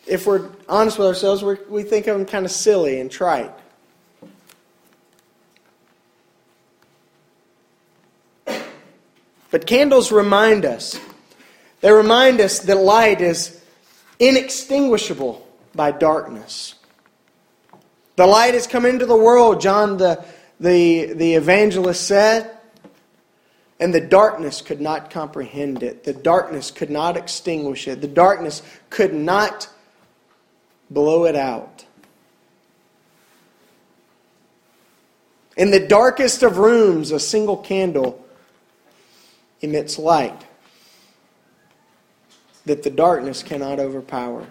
if 0.06 0.26
we're 0.26 0.48
honest 0.68 0.98
with 0.98 1.08
ourselves, 1.08 1.42
we 1.42 1.56
we 1.68 1.82
think 1.82 2.06
of 2.06 2.16
them 2.16 2.26
kind 2.26 2.44
of 2.44 2.52
silly 2.52 3.00
and 3.00 3.10
trite. 3.10 3.52
But 9.52 9.66
candles 9.66 10.10
remind 10.10 10.64
us. 10.64 10.98
They 11.82 11.92
remind 11.92 12.40
us 12.40 12.60
that 12.60 12.76
light 12.78 13.20
is 13.20 13.62
inextinguishable 14.18 15.46
by 15.74 15.90
darkness. 15.90 16.74
The 18.16 18.26
light 18.26 18.54
has 18.54 18.66
come 18.66 18.86
into 18.86 19.04
the 19.04 19.16
world, 19.16 19.60
John 19.60 19.98
the, 19.98 20.24
the, 20.58 21.12
the 21.12 21.34
evangelist 21.34 22.06
said, 22.06 22.50
and 23.82 23.92
the 23.92 24.00
darkness 24.00 24.62
could 24.62 24.80
not 24.80 25.10
comprehend 25.10 25.82
it. 25.82 26.04
The 26.04 26.12
darkness 26.12 26.70
could 26.70 26.88
not 26.88 27.16
extinguish 27.16 27.88
it. 27.88 28.00
The 28.00 28.06
darkness 28.06 28.62
could 28.90 29.12
not 29.12 29.68
blow 30.88 31.24
it 31.24 31.34
out. 31.34 31.84
In 35.56 35.72
the 35.72 35.84
darkest 35.84 36.44
of 36.44 36.58
rooms, 36.58 37.10
a 37.10 37.18
single 37.18 37.56
candle 37.56 38.24
emits 39.60 39.98
light 39.98 40.46
that 42.64 42.84
the 42.84 42.90
darkness 42.90 43.42
cannot 43.42 43.80
overpower. 43.80 44.46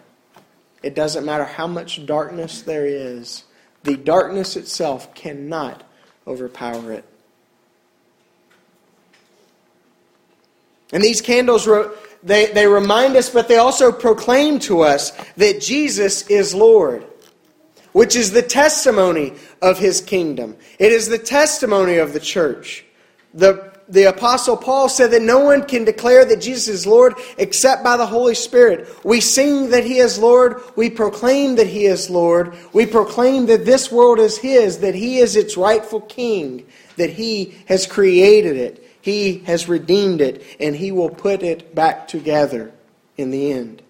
It 0.84 0.94
doesn't 0.94 1.24
matter 1.24 1.46
how 1.46 1.68
much 1.68 2.06
darkness 2.06 2.64
there 2.64 2.86
is, 2.86 3.46
the 3.84 3.96
darkness 3.96 4.58
itself 4.58 5.16
cannot 5.16 5.84
overpower 6.28 6.92
it. 6.92 7.06
And 10.92 11.04
these 11.04 11.22
candles, 11.22 11.68
they, 12.24 12.48
they 12.48 12.68
remind 12.68 13.16
us, 13.16 13.30
but 13.30 13.48
they 13.48 13.58
also 13.58 13.92
proclaim 13.92 14.60
to 14.60 14.82
us 14.82 15.12
that 15.38 15.62
Jesus 15.62 16.28
is 16.28 16.54
Lord, 16.54 17.06
which 17.94 18.16
is 18.16 18.32
the 18.32 18.42
testimony 18.42 19.34
of 19.62 19.80
his 19.80 20.02
kingdom. 20.02 20.58
It 20.80 20.92
is 20.92 21.08
the 21.08 21.18
testimony 21.18 21.98
of 21.98 22.14
the 22.14 22.20
church. 22.20 22.86
The, 23.34 23.72
the 23.88 24.04
Apostle 24.06 24.58
Paul 24.58 24.90
said 24.90 25.12
that 25.12 25.22
no 25.22 25.40
one 25.40 25.66
can 25.66 25.86
declare 25.86 26.26
that 26.26 26.42
Jesus 26.42 26.68
is 26.68 26.88
Lord 26.88 27.14
except 27.38 27.84
by 27.84 27.98
the 27.98 28.06
Holy 28.06 28.36
Spirit. 28.36 28.88
We 29.06 29.22
sing 29.22 29.70
that 29.70 29.86
He 29.86 29.98
is 29.98 30.20
Lord. 30.20 30.62
We 30.76 30.90
proclaim 30.90 31.56
that 31.56 31.68
He 31.68 31.86
is 31.86 32.10
Lord. 32.10 32.58
We 32.74 32.86
proclaim 32.86 33.46
that 33.48 33.66
this 33.66 33.92
world 33.92 34.20
is 34.20 34.38
His, 34.38 34.80
that 34.80 34.96
He 34.96 35.20
is 35.20 35.36
its 35.36 35.58
rightful 35.58 36.02
King, 36.02 36.66
that 36.98 37.10
He 37.10 37.56
has 37.68 37.88
created 37.88 38.58
it, 38.58 38.91
He 39.02 39.40
has 39.40 39.68
redeemed 39.68 40.22
it, 40.22 40.44
and 40.60 40.76
He 40.76 40.92
will 40.92 41.10
put 41.10 41.44
it 41.44 41.74
back 41.74 42.08
together 42.08 42.72
in 43.18 43.32
the 43.32 43.52
end. 43.52 43.82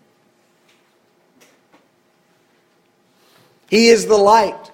He 3.69 3.87
is 3.87 4.07
the 4.07 4.17
light 4.17 4.71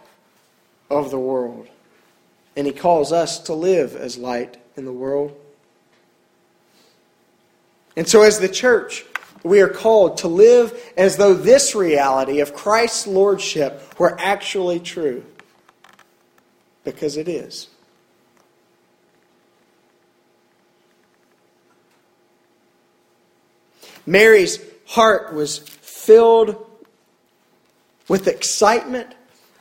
of 0.89 1.11
the 1.11 1.19
world, 1.19 1.67
and 2.55 2.65
He 2.65 2.73
calls 2.73 3.11
us 3.11 3.39
to 3.41 3.53
live 3.53 3.95
as 3.95 4.17
light 4.17 4.57
in 4.75 4.85
the 4.85 4.93
world. 4.93 5.35
And 7.95 8.07
so, 8.07 8.21
as 8.21 8.39
the 8.39 8.49
church, 8.49 9.05
we 9.43 9.61
are 9.61 9.69
called 9.69 10.17
to 10.19 10.27
live 10.27 10.79
as 10.97 11.17
though 11.17 11.33
this 11.33 11.73
reality 11.73 12.41
of 12.41 12.53
Christ's 12.53 13.07
lordship 13.07 13.99
were 13.99 14.19
actually 14.19 14.79
true. 14.79 15.23
Because 16.83 17.17
it 17.17 17.27
is. 17.27 17.69
Mary's 24.07 24.59
heart 24.87 25.33
was 25.35 25.59
filled 25.59 26.65
with 28.07 28.27
excitement 28.27 29.13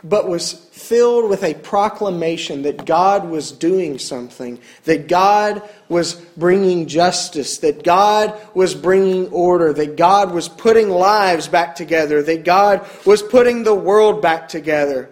but 0.08 0.28
was 0.28 0.52
filled 0.52 1.28
with 1.28 1.42
a 1.42 1.54
proclamation 1.54 2.62
that 2.62 2.84
God 2.84 3.28
was 3.28 3.50
doing 3.50 3.98
something, 3.98 4.60
that 4.84 5.08
God 5.08 5.62
was 5.88 6.14
bringing 6.36 6.86
justice, 6.86 7.58
that 7.58 7.82
God 7.82 8.38
was 8.54 8.74
bringing 8.74 9.28
order, 9.28 9.72
that 9.72 9.96
God 9.96 10.32
was 10.32 10.48
putting 10.48 10.90
lives 10.90 11.48
back 11.48 11.74
together, 11.74 12.22
that 12.22 12.44
God 12.44 12.86
was 13.04 13.22
putting 13.22 13.64
the 13.64 13.74
world 13.74 14.22
back 14.22 14.48
together. 14.48 15.10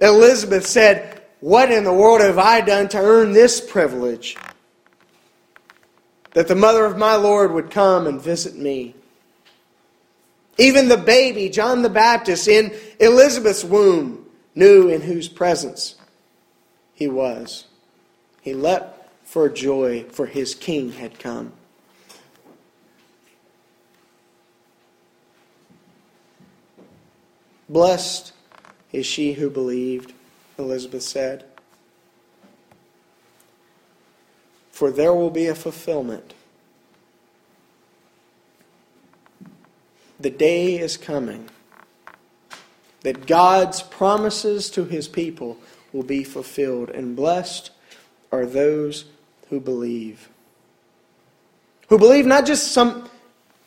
Elizabeth 0.00 0.66
said, 0.66 1.22
What 1.40 1.70
in 1.70 1.84
the 1.84 1.92
world 1.92 2.20
have 2.20 2.38
I 2.38 2.62
done 2.62 2.88
to 2.88 2.98
earn 2.98 3.32
this 3.32 3.60
privilege? 3.60 4.36
That 6.34 6.48
the 6.48 6.54
mother 6.54 6.84
of 6.84 6.98
my 6.98 7.16
Lord 7.16 7.52
would 7.52 7.70
come 7.70 8.06
and 8.06 8.20
visit 8.20 8.56
me. 8.56 8.94
Even 10.58 10.88
the 10.88 10.96
baby, 10.96 11.48
John 11.48 11.82
the 11.82 11.88
Baptist, 11.88 12.46
in 12.46 12.72
Elizabeth's 13.00 13.64
womb, 13.64 14.26
knew 14.54 14.88
in 14.88 15.00
whose 15.00 15.28
presence 15.28 15.96
he 16.92 17.08
was. 17.08 17.64
He 18.40 18.54
leapt 18.54 19.08
for 19.24 19.48
joy, 19.48 20.04
for 20.10 20.26
his 20.26 20.54
king 20.54 20.92
had 20.92 21.18
come. 21.18 21.52
Blessed 27.68 28.32
is 28.92 29.06
she 29.06 29.32
who 29.32 29.50
believed, 29.50 30.12
Elizabeth 30.58 31.02
said, 31.02 31.44
for 34.74 34.90
there 34.90 35.14
will 35.14 35.30
be 35.30 35.46
a 35.46 35.54
fulfillment 35.54 36.34
the 40.18 40.30
day 40.30 40.78
is 40.78 40.96
coming 40.96 41.48
that 43.02 43.26
God's 43.26 43.82
promises 43.82 44.70
to 44.70 44.84
his 44.84 45.06
people 45.06 45.58
will 45.92 46.02
be 46.02 46.24
fulfilled, 46.24 46.90
and 46.90 47.14
blessed 47.14 47.70
are 48.32 48.46
those 48.46 49.04
who 49.50 49.60
believe. 49.60 50.28
Who 51.88 51.98
believe 51.98 52.24
not 52.24 52.46
just 52.46 52.72
some 52.72 53.08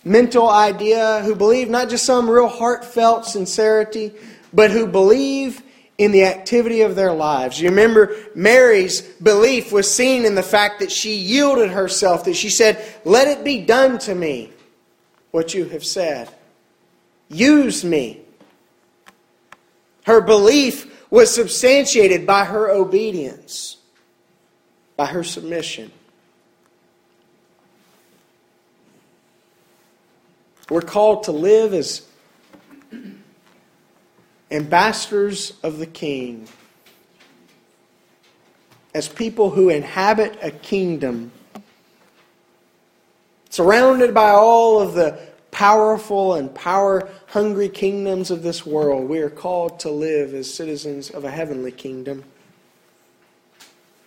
mental 0.04 0.50
idea, 0.50 1.22
who 1.24 1.36
believe 1.36 1.70
not 1.70 1.90
just 1.90 2.06
some 2.06 2.30
real 2.30 2.48
heartfelt 2.48 3.26
sincerity, 3.26 4.12
but 4.52 4.72
who 4.72 4.88
believe 4.88 5.62
in 5.98 6.12
the 6.12 6.26
activity 6.26 6.82
of 6.82 6.96
their 6.96 7.12
lives. 7.12 7.60
You 7.60 7.70
remember 7.70 8.16
Mary's 8.36 9.02
belief 9.02 9.72
was 9.72 9.92
seen 9.92 10.26
in 10.26 10.36
the 10.36 10.44
fact 10.44 10.80
that 10.80 10.92
she 10.92 11.16
yielded 11.16 11.72
herself, 11.72 12.26
that 12.26 12.36
she 12.36 12.50
said, 12.50 12.84
Let 13.04 13.28
it 13.28 13.44
be 13.44 13.62
done 13.62 13.98
to 14.00 14.14
me 14.14 14.52
what 15.32 15.54
you 15.54 15.66
have 15.66 15.84
said. 15.84 16.30
Use 17.30 17.84
me. 17.84 18.22
Her 20.06 20.22
belief 20.22 20.94
was 21.10 21.34
substantiated 21.34 22.26
by 22.28 22.46
her 22.46 22.70
obedience, 22.70 23.78
by 24.96 25.08
her 25.08 25.24
submission. 25.24 25.92
We're 30.70 30.82
called 30.82 31.24
to 31.24 31.32
live 31.32 31.74
as 31.74 32.06
ambassadors 34.52 35.54
of 35.64 35.80
the 35.80 35.86
King, 35.86 36.48
as 38.94 39.10
people 39.10 39.52
who 39.52 39.70
inhabit 39.70 40.38
a 40.42 40.52
kingdom, 40.52 41.32
surrounded 43.50 44.14
by 44.14 44.30
all 44.30 44.80
of 44.80 44.94
the 44.94 45.20
powerful 45.52 46.36
and 46.36 46.54
power 46.54 47.10
hungry 47.28 47.70
kingdoms 47.70 48.32
of 48.32 48.44
this 48.44 48.66
world, 48.66 49.10
we 49.10 49.20
are 49.20 49.30
called 49.30 49.80
to 49.80 49.90
live 49.90 50.34
as 50.34 50.52
citizens 50.52 51.10
of 51.10 51.26
a 51.26 51.32
heavenly 51.32 51.72
kingdom. 51.72 52.24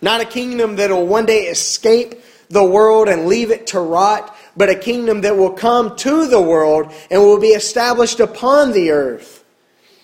Not 0.01 0.21
a 0.21 0.25
kingdom 0.25 0.77
that 0.77 0.89
will 0.89 1.05
one 1.05 1.25
day 1.25 1.43
escape 1.43 2.21
the 2.49 2.63
world 2.63 3.07
and 3.07 3.27
leave 3.27 3.51
it 3.51 3.67
to 3.67 3.79
rot, 3.79 4.35
but 4.57 4.69
a 4.69 4.75
kingdom 4.75 5.21
that 5.21 5.37
will 5.37 5.51
come 5.51 5.95
to 5.97 6.27
the 6.27 6.41
world 6.41 6.91
and 7.09 7.21
will 7.21 7.39
be 7.39 7.49
established 7.49 8.19
upon 8.19 8.71
the 8.71 8.91
earth 8.91 9.40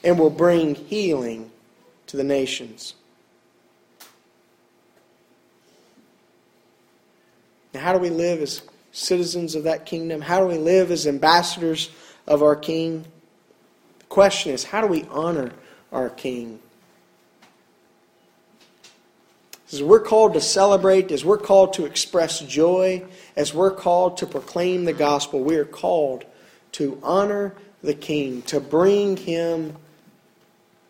and 0.03 0.17
will 0.17 0.29
bring 0.29 0.75
healing 0.75 1.51
to 2.07 2.17
the 2.17 2.23
nations. 2.23 2.93
Now, 7.73 7.81
how 7.81 7.93
do 7.93 7.99
we 7.99 8.09
live 8.09 8.41
as 8.41 8.61
citizens 8.91 9.55
of 9.55 9.63
that 9.63 9.85
kingdom? 9.85 10.21
How 10.21 10.39
do 10.39 10.47
we 10.47 10.57
live 10.57 10.89
as 10.89 11.05
ambassadors 11.05 11.89
of 12.25 12.41
our 12.41 12.55
King? 12.55 13.05
The 13.99 14.05
question 14.05 14.53
is, 14.53 14.63
how 14.63 14.81
do 14.81 14.87
we 14.87 15.03
honor 15.11 15.51
our 15.91 16.09
King? 16.09 16.59
As 19.71 19.83
we're 19.83 19.99
called 19.99 20.33
to 20.33 20.41
celebrate, 20.41 21.11
as 21.11 21.25
we're 21.25 21.37
called 21.37 21.73
to 21.73 21.85
express 21.85 22.39
joy, 22.39 23.03
as 23.35 23.53
we're 23.53 23.71
called 23.71 24.17
to 24.17 24.25
proclaim 24.25 24.85
the 24.85 24.93
gospel, 24.93 25.41
we 25.41 25.57
are 25.57 25.65
called 25.65 26.23
to 26.73 26.97
honor 27.03 27.53
the 27.83 27.93
King, 27.93 28.41
to 28.43 28.61
bring 28.61 29.17
him 29.17 29.75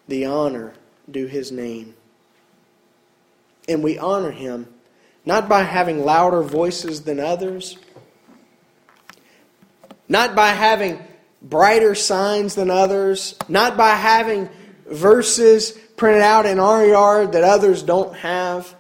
the 0.08 0.26
honor 0.26 0.74
due 1.10 1.28
his 1.28 1.52
name. 1.52 1.96
And 3.68 3.84
we 3.84 3.98
honor 3.98 4.32
him 4.32 4.68
not 5.26 5.50
by 5.50 5.64
having 5.64 6.06
louder 6.06 6.42
voices 6.42 7.02
than 7.02 7.20
others, 7.20 7.78
not 10.08 10.36
by 10.36 10.50
having 10.50 10.98
brighter 11.42 11.94
signs 11.94 12.56
than 12.56 12.72
others, 12.72 13.36
not 13.50 13.76
by 13.76 13.90
having 13.90 14.50
verses 14.86 15.72
printed 15.98 16.22
out 16.22 16.46
in 16.46 16.60
our 16.60 16.86
yard 16.86 17.34
that 17.34 17.44
others 17.44 17.84
don't 17.84 18.16
have, 18.16 18.74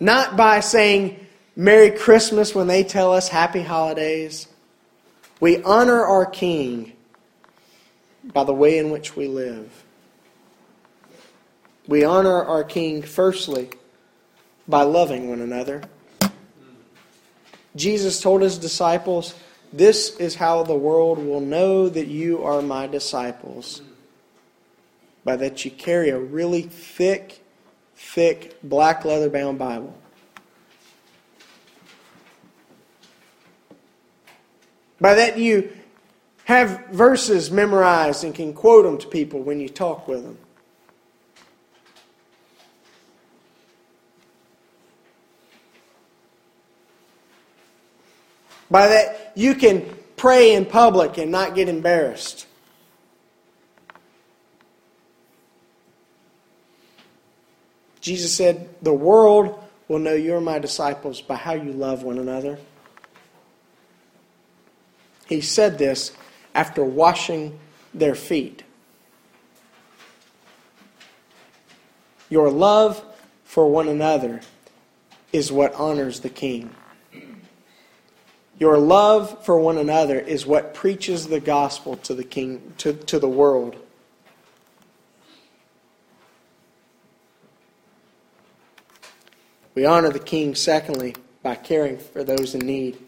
not 0.00 0.36
by 0.36 0.58
saying 0.58 1.24
Merry 1.54 1.92
Christmas 1.92 2.52
when 2.52 2.66
they 2.66 2.82
tell 2.82 3.12
us 3.12 3.28
Happy 3.28 3.62
Holidays. 3.62 4.48
We 5.38 5.62
honor 5.62 6.04
our 6.04 6.26
King 6.26 6.94
by 8.24 8.44
the 8.44 8.54
way 8.54 8.78
in 8.78 8.90
which 8.90 9.16
we 9.16 9.26
live. 9.26 9.84
We 11.86 12.04
honor 12.04 12.44
our 12.44 12.62
King, 12.62 13.02
firstly, 13.02 13.70
by 14.68 14.82
loving 14.82 15.28
one 15.28 15.40
another. 15.40 15.82
Jesus 17.74 18.20
told 18.20 18.42
his 18.42 18.58
disciples, 18.58 19.34
This 19.72 20.16
is 20.18 20.36
how 20.36 20.62
the 20.62 20.76
world 20.76 21.18
will 21.18 21.40
know 21.40 21.88
that 21.88 22.06
you 22.06 22.42
are 22.44 22.62
my 22.62 22.86
disciples. 22.86 23.82
By 25.24 25.36
that 25.36 25.64
you 25.64 25.70
carry 25.70 26.10
a 26.10 26.18
really 26.18 26.62
thick, 26.62 27.42
thick, 27.96 28.58
black 28.62 29.04
leather 29.04 29.30
bound 29.30 29.58
Bible. 29.58 29.96
By 35.00 35.14
that 35.14 35.36
you 35.36 35.72
have 36.44 36.86
verses 36.86 37.50
memorized 37.50 38.24
and 38.24 38.34
can 38.34 38.52
quote 38.52 38.84
them 38.84 38.98
to 38.98 39.06
people 39.06 39.40
when 39.40 39.60
you 39.60 39.68
talk 39.68 40.08
with 40.08 40.22
them. 40.22 40.38
By 48.70 48.88
that, 48.88 49.32
you 49.34 49.54
can 49.54 49.84
pray 50.16 50.54
in 50.54 50.64
public 50.64 51.18
and 51.18 51.30
not 51.30 51.54
get 51.54 51.68
embarrassed. 51.68 52.46
Jesus 58.00 58.34
said, 58.34 58.68
The 58.80 58.94
world 58.94 59.62
will 59.88 59.98
know 59.98 60.14
you're 60.14 60.40
my 60.40 60.58
disciples 60.58 61.20
by 61.20 61.36
how 61.36 61.52
you 61.52 61.72
love 61.72 62.02
one 62.02 62.18
another. 62.18 62.58
He 65.26 65.40
said 65.40 65.78
this 65.78 66.12
after 66.54 66.84
washing 66.84 67.58
their 67.94 68.14
feet. 68.14 68.62
Your 72.28 72.50
love 72.50 73.04
for 73.44 73.68
one 73.68 73.88
another 73.88 74.40
is 75.32 75.52
what 75.52 75.74
honors 75.74 76.20
the 76.20 76.30
King. 76.30 76.74
Your 78.58 78.78
love 78.78 79.44
for 79.44 79.58
one 79.58 79.76
another 79.76 80.20
is 80.20 80.46
what 80.46 80.72
preaches 80.72 81.26
the 81.26 81.40
gospel 81.40 81.96
to 81.96 82.14
the 82.14 82.22
king 82.22 82.74
to, 82.78 82.92
to 82.92 83.18
the 83.18 83.28
world. 83.28 83.74
We 89.74 89.84
honor 89.84 90.10
the 90.10 90.20
king, 90.20 90.54
secondly, 90.54 91.16
by 91.42 91.56
caring 91.56 91.98
for 91.98 92.22
those 92.22 92.54
in 92.54 92.60
need. 92.64 92.98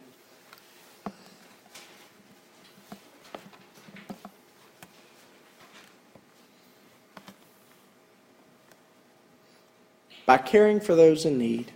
By 10.34 10.38
caring 10.38 10.80
for 10.80 10.96
those 10.96 11.24
in 11.24 11.38
need. 11.38 11.70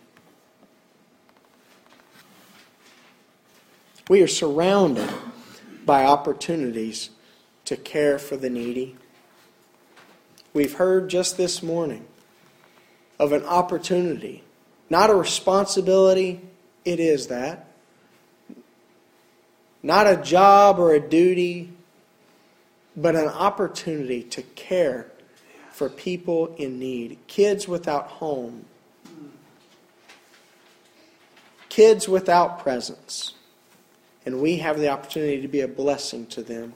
We 4.09 4.21
are 4.21 4.27
surrounded 4.27 5.09
by 5.87 6.05
opportunities 6.05 7.11
to 7.67 7.77
care 7.77 8.19
for 8.19 8.37
the 8.37 8.51
needy. 8.51 8.97
We've 10.53 10.75
heard 10.75 11.09
just 11.09 11.37
this 11.37 11.63
morning 11.63 12.05
of 13.17 13.31
an 13.31 13.45
opportunity, 13.45 14.43
not 14.91 15.09
a 15.09 15.15
responsibility, 15.15 16.41
it 16.85 16.99
is 16.99 17.29
that. 17.29 17.69
Not 19.85 20.09
a 20.09 20.17
job 20.17 20.81
or 20.81 20.95
a 20.95 21.01
duty, 21.01 21.71
but 22.97 23.15
an 23.15 23.29
opportunity 23.29 24.25
to 24.25 24.43
care 24.43 25.13
for 25.79 25.89
people 25.89 26.55
in 26.57 26.79
need. 26.79 27.19
Kids 27.29 27.67
without 27.69 28.09
home, 28.09 28.65
kids 31.69 32.09
without 32.09 32.59
presents 32.59 33.35
and 34.29 34.43
we 34.43 34.59
have 34.59 34.79
the 34.79 34.91
opportunity 34.91 35.41
to 35.41 35.49
be 35.49 35.63
a 35.63 35.67
blessing 35.67 36.27
to 36.27 36.43
them. 36.43 36.75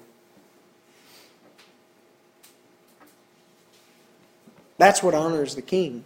That's 4.79 5.03
what 5.03 5.13
honors 5.15 5.55
the 5.55 5.61
king. 5.61 6.03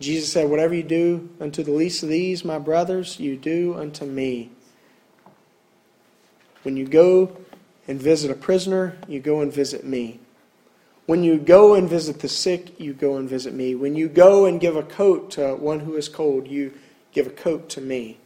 Jesus 0.00 0.32
said, 0.32 0.50
Whatever 0.50 0.74
you 0.74 0.82
do 0.82 1.28
unto 1.40 1.62
the 1.62 1.70
least 1.70 2.02
of 2.02 2.08
these, 2.08 2.44
my 2.44 2.58
brothers, 2.58 3.20
you 3.20 3.36
do 3.36 3.76
unto 3.78 4.04
me. 4.04 4.50
When 6.64 6.76
you 6.76 6.88
go 6.88 7.36
and 7.88 8.00
visit 8.00 8.30
a 8.30 8.34
prisoner, 8.34 8.96
you 9.08 9.20
go 9.20 9.40
and 9.40 9.52
visit 9.52 9.84
me. 9.84 10.20
When 11.06 11.24
you 11.24 11.38
go 11.38 11.74
and 11.74 11.88
visit 11.88 12.20
the 12.20 12.28
sick, 12.28 12.78
you 12.78 12.92
go 12.92 13.16
and 13.16 13.28
visit 13.28 13.52
me. 13.52 13.74
When 13.74 13.96
you 13.96 14.08
go 14.08 14.46
and 14.46 14.60
give 14.60 14.76
a 14.76 14.82
coat 14.82 15.32
to 15.32 15.56
one 15.56 15.80
who 15.80 15.96
is 15.96 16.08
cold, 16.08 16.46
you 16.46 16.72
give 17.12 17.26
a 17.26 17.30
coat 17.30 17.68
to 17.70 17.80
me. 17.80 18.18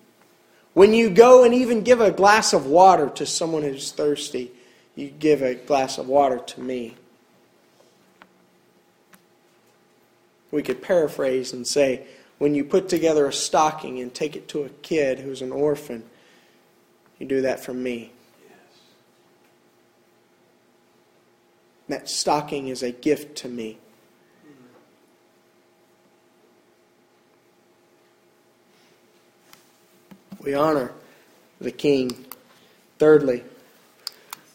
When 0.75 0.93
you 0.93 1.09
go 1.09 1.45
and 1.45 1.55
even 1.55 1.83
give 1.83 2.01
a 2.01 2.11
glass 2.11 2.53
of 2.53 2.67
water 2.67 3.09
to 3.11 3.25
someone 3.25 3.63
who's 3.63 3.93
thirsty, 3.93 4.51
you 4.97 5.09
give 5.09 5.41
a 5.41 5.55
glass 5.55 5.99
of 5.99 6.09
water 6.09 6.39
to 6.39 6.61
me. 6.61 6.97
We 10.51 10.63
could 10.63 10.83
paraphrase 10.83 11.53
and 11.53 11.67
say, 11.67 12.07
when 12.39 12.55
you 12.55 12.65
put 12.65 12.89
together 12.89 13.27
a 13.27 13.33
stocking 13.33 14.01
and 14.01 14.13
take 14.13 14.37
it 14.37 14.49
to 14.49 14.65
a 14.65 14.69
kid 14.69 15.21
who's 15.21 15.43
an 15.43 15.53
orphan, 15.53 16.05
you 17.19 17.27
do 17.27 17.41
that 17.43 17.61
for 17.61 17.73
me. 17.73 18.13
That 21.89 22.09
stocking 22.09 22.69
is 22.69 22.83
a 22.83 22.91
gift 22.91 23.37
to 23.39 23.49
me. 23.49 23.79
We 30.41 30.55
honor 30.55 30.93
the 31.61 31.71
King. 31.71 32.27
Thirdly, 32.99 33.43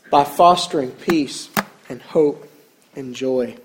by 0.09 0.23
fostering 0.23 0.91
peace 0.91 1.49
and 1.89 2.01
hope 2.01 2.49
and 2.95 3.13
joy. 3.13 3.57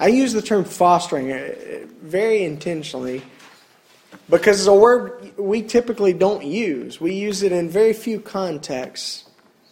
I 0.00 0.08
use 0.08 0.32
the 0.32 0.42
term 0.42 0.64
fostering 0.64 1.32
uh, 1.32 1.54
very 2.00 2.44
intentionally 2.44 3.22
because 4.30 4.60
it's 4.60 4.68
a 4.68 4.74
word 4.74 5.36
we 5.36 5.62
typically 5.62 6.12
don't 6.12 6.44
use. 6.44 7.00
We 7.00 7.14
use 7.14 7.42
it 7.42 7.50
in 7.50 7.68
very 7.68 7.92
few 7.92 8.20
contexts. 8.20 9.27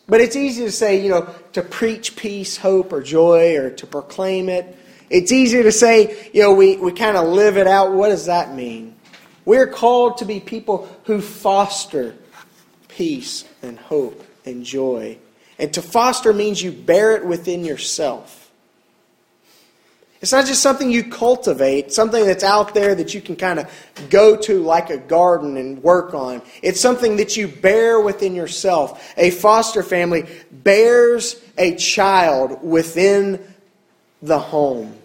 But 0.09 0.21
it's 0.21 0.37
easy 0.37 0.65
to 0.65 0.73
say, 0.73 1.03
you 1.03 1.11
know, 1.11 1.35
to 1.53 1.63
preach 1.63 2.17
peace, 2.17 2.57
hope, 2.57 2.93
or 2.93 3.03
joy, 3.03 3.57
or 3.57 3.71
to 3.71 3.87
proclaim 3.87 4.49
it. 4.49 4.77
It's 5.11 5.33
easier 5.33 5.63
to 5.63 5.73
say, 5.73 6.31
you 6.33 6.43
know, 6.43 6.55
we, 6.55 6.77
we 6.77 6.93
kind 6.93 7.17
of 7.17 7.29
live 7.29 7.57
it 7.57 7.67
out. 7.67 7.93
What 7.93 8.09
does 8.09 8.27
that 8.27 8.55
mean? 8.55 8.95
We're 9.45 9.67
called 9.67 10.19
to 10.19 10.25
be 10.25 10.41
people 10.41 10.89
who 11.05 11.21
foster 11.21 12.15
peace 12.89 13.45
and 13.63 13.79
hope 13.79 14.25
and 14.45 14.65
joy. 14.65 15.19
And 15.59 15.73
to 15.75 15.83
foster 15.83 16.33
means 16.33 16.63
you 16.63 16.73
bear 16.73 17.17
it 17.17 17.25
within 17.25 17.65
yourself. 17.65 18.46
It's 20.21 20.33
not 20.33 20.47
just 20.47 20.63
something 20.63 20.91
you 20.91 21.05
cultivate, 21.05 21.93
something 21.93 22.25
that's 22.25 22.43
out 22.43 22.73
there 22.73 22.95
that 22.95 23.13
you 23.13 23.21
can 23.21 23.37
kind 23.37 23.59
of 23.59 23.71
go 24.09 24.37
to 24.37 24.63
like 24.63 24.89
a 24.89 24.97
garden 24.97 25.57
and 25.57 25.83
work 25.83 26.15
on. 26.15 26.41
It's 26.63 26.81
something 26.81 27.17
that 27.17 27.37
you 27.37 27.49
bear 27.49 28.01
within 28.01 28.35
yourself. 28.35 29.15
A 29.19 29.31
foster 29.31 29.83
family 29.83 30.27
bears 30.51 31.41
a 31.59 31.77
child 31.77 32.63
within 32.63 33.45
the 34.23 34.39
home. 34.39 34.97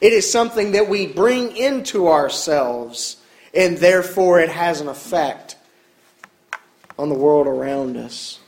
It 0.00 0.12
is 0.12 0.30
something 0.30 0.72
that 0.72 0.88
we 0.88 1.06
bring 1.06 1.56
into 1.56 2.08
ourselves, 2.08 3.16
and 3.52 3.76
therefore 3.76 4.40
it 4.40 4.48
has 4.48 4.80
an 4.80 4.88
effect 4.88 5.56
on 6.98 7.08
the 7.08 7.14
world 7.14 7.46
around 7.46 7.96
us, 7.96 8.38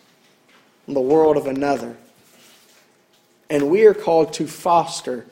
on 0.89 0.95
the 0.95 1.01
world 1.01 1.37
of 1.37 1.47
another. 1.47 1.97
And 3.51 3.69
we 3.69 3.85
are 3.85 3.95
called 3.95 4.33
to 4.35 4.47
foster 4.47 5.27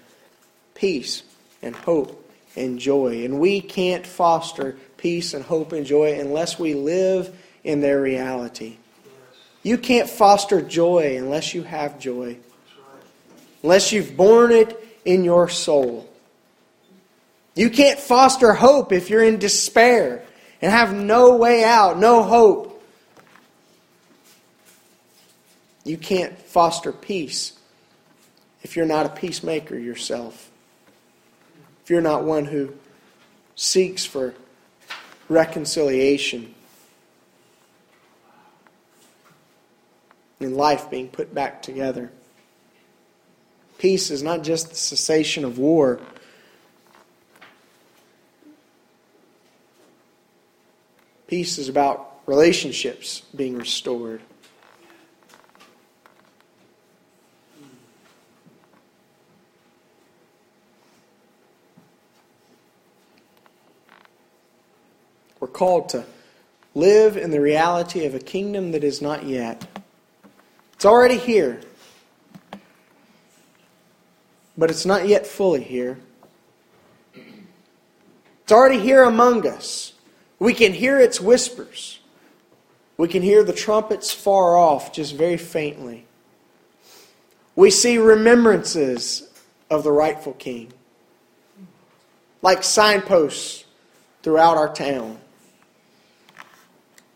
peace 0.74 1.22
and 1.62 1.74
hope 1.74 2.30
and 2.56 2.78
joy. 2.78 3.24
And 3.24 3.40
we 3.40 3.60
can't 3.60 4.06
foster 4.06 4.76
peace 4.98 5.32
and 5.32 5.44
hope 5.44 5.72
and 5.72 5.86
joy 5.86 6.18
unless 6.20 6.58
we 6.58 6.74
live 6.74 7.34
in 7.64 7.80
their 7.80 8.02
reality. 8.02 8.76
You 9.62 9.78
can't 9.78 10.10
foster 10.10 10.60
joy 10.60 11.16
unless 11.16 11.54
you 11.54 11.62
have 11.62 11.98
joy 11.98 12.38
unless 13.62 13.92
you've 13.92 14.16
borne 14.16 14.52
it 14.52 14.78
in 15.04 15.24
your 15.24 15.48
soul. 15.48 16.08
You 17.54 17.70
can't 17.70 17.98
foster 17.98 18.54
hope 18.54 18.92
if 18.92 19.10
you're 19.10 19.24
in 19.24 19.38
despair 19.38 20.22
and 20.62 20.70
have 20.70 20.94
no 20.94 21.36
way 21.36 21.64
out, 21.64 21.98
no 21.98 22.22
hope. 22.22 22.82
You 25.84 25.96
can't 25.96 26.38
foster 26.38 26.92
peace 26.92 27.57
if 28.62 28.76
you're 28.76 28.86
not 28.86 29.06
a 29.06 29.08
peacemaker 29.10 29.78
yourself. 29.78 30.50
If 31.82 31.90
you're 31.90 32.00
not 32.00 32.24
one 32.24 32.46
who 32.46 32.74
seeks 33.54 34.04
for 34.04 34.34
reconciliation 35.28 36.54
and 40.40 40.56
life 40.56 40.90
being 40.90 41.08
put 41.08 41.34
back 41.34 41.62
together. 41.62 42.10
Peace 43.78 44.10
is 44.10 44.22
not 44.22 44.42
just 44.42 44.70
the 44.70 44.74
cessation 44.74 45.44
of 45.44 45.58
war. 45.58 46.00
Peace 51.26 51.58
is 51.58 51.68
about 51.68 52.20
relationships 52.26 53.22
being 53.34 53.56
restored. 53.56 54.20
Called 65.58 65.88
to 65.90 66.04
live 66.74 67.16
in 67.16 67.30
the 67.30 67.40
reality 67.40 68.06
of 68.06 68.14
a 68.14 68.20
kingdom 68.20 68.72
that 68.72 68.84
is 68.84 69.02
not 69.02 69.24
yet. 69.24 69.66
It's 70.72 70.84
already 70.84 71.18
here 71.18 71.60
but 74.58 74.70
it's 74.70 74.84
not 74.84 75.06
yet 75.06 75.24
fully 75.24 75.62
here. 75.62 75.98
It's 78.42 78.52
already 78.52 78.80
here 78.80 79.04
among 79.04 79.46
us. 79.46 79.92
We 80.40 80.52
can 80.52 80.72
hear 80.72 80.98
its 80.98 81.20
whispers. 81.20 82.00
We 82.96 83.06
can 83.06 83.22
hear 83.22 83.44
the 83.44 83.52
trumpets 83.52 84.12
far 84.12 84.56
off, 84.56 84.92
just 84.92 85.14
very 85.14 85.36
faintly. 85.36 86.06
We 87.54 87.70
see 87.70 87.98
remembrances 87.98 89.30
of 89.70 89.84
the 89.84 89.92
rightful 89.92 90.32
king, 90.32 90.72
like 92.42 92.64
signposts 92.64 93.64
throughout 94.22 94.56
our 94.56 94.72
town. 94.72 95.18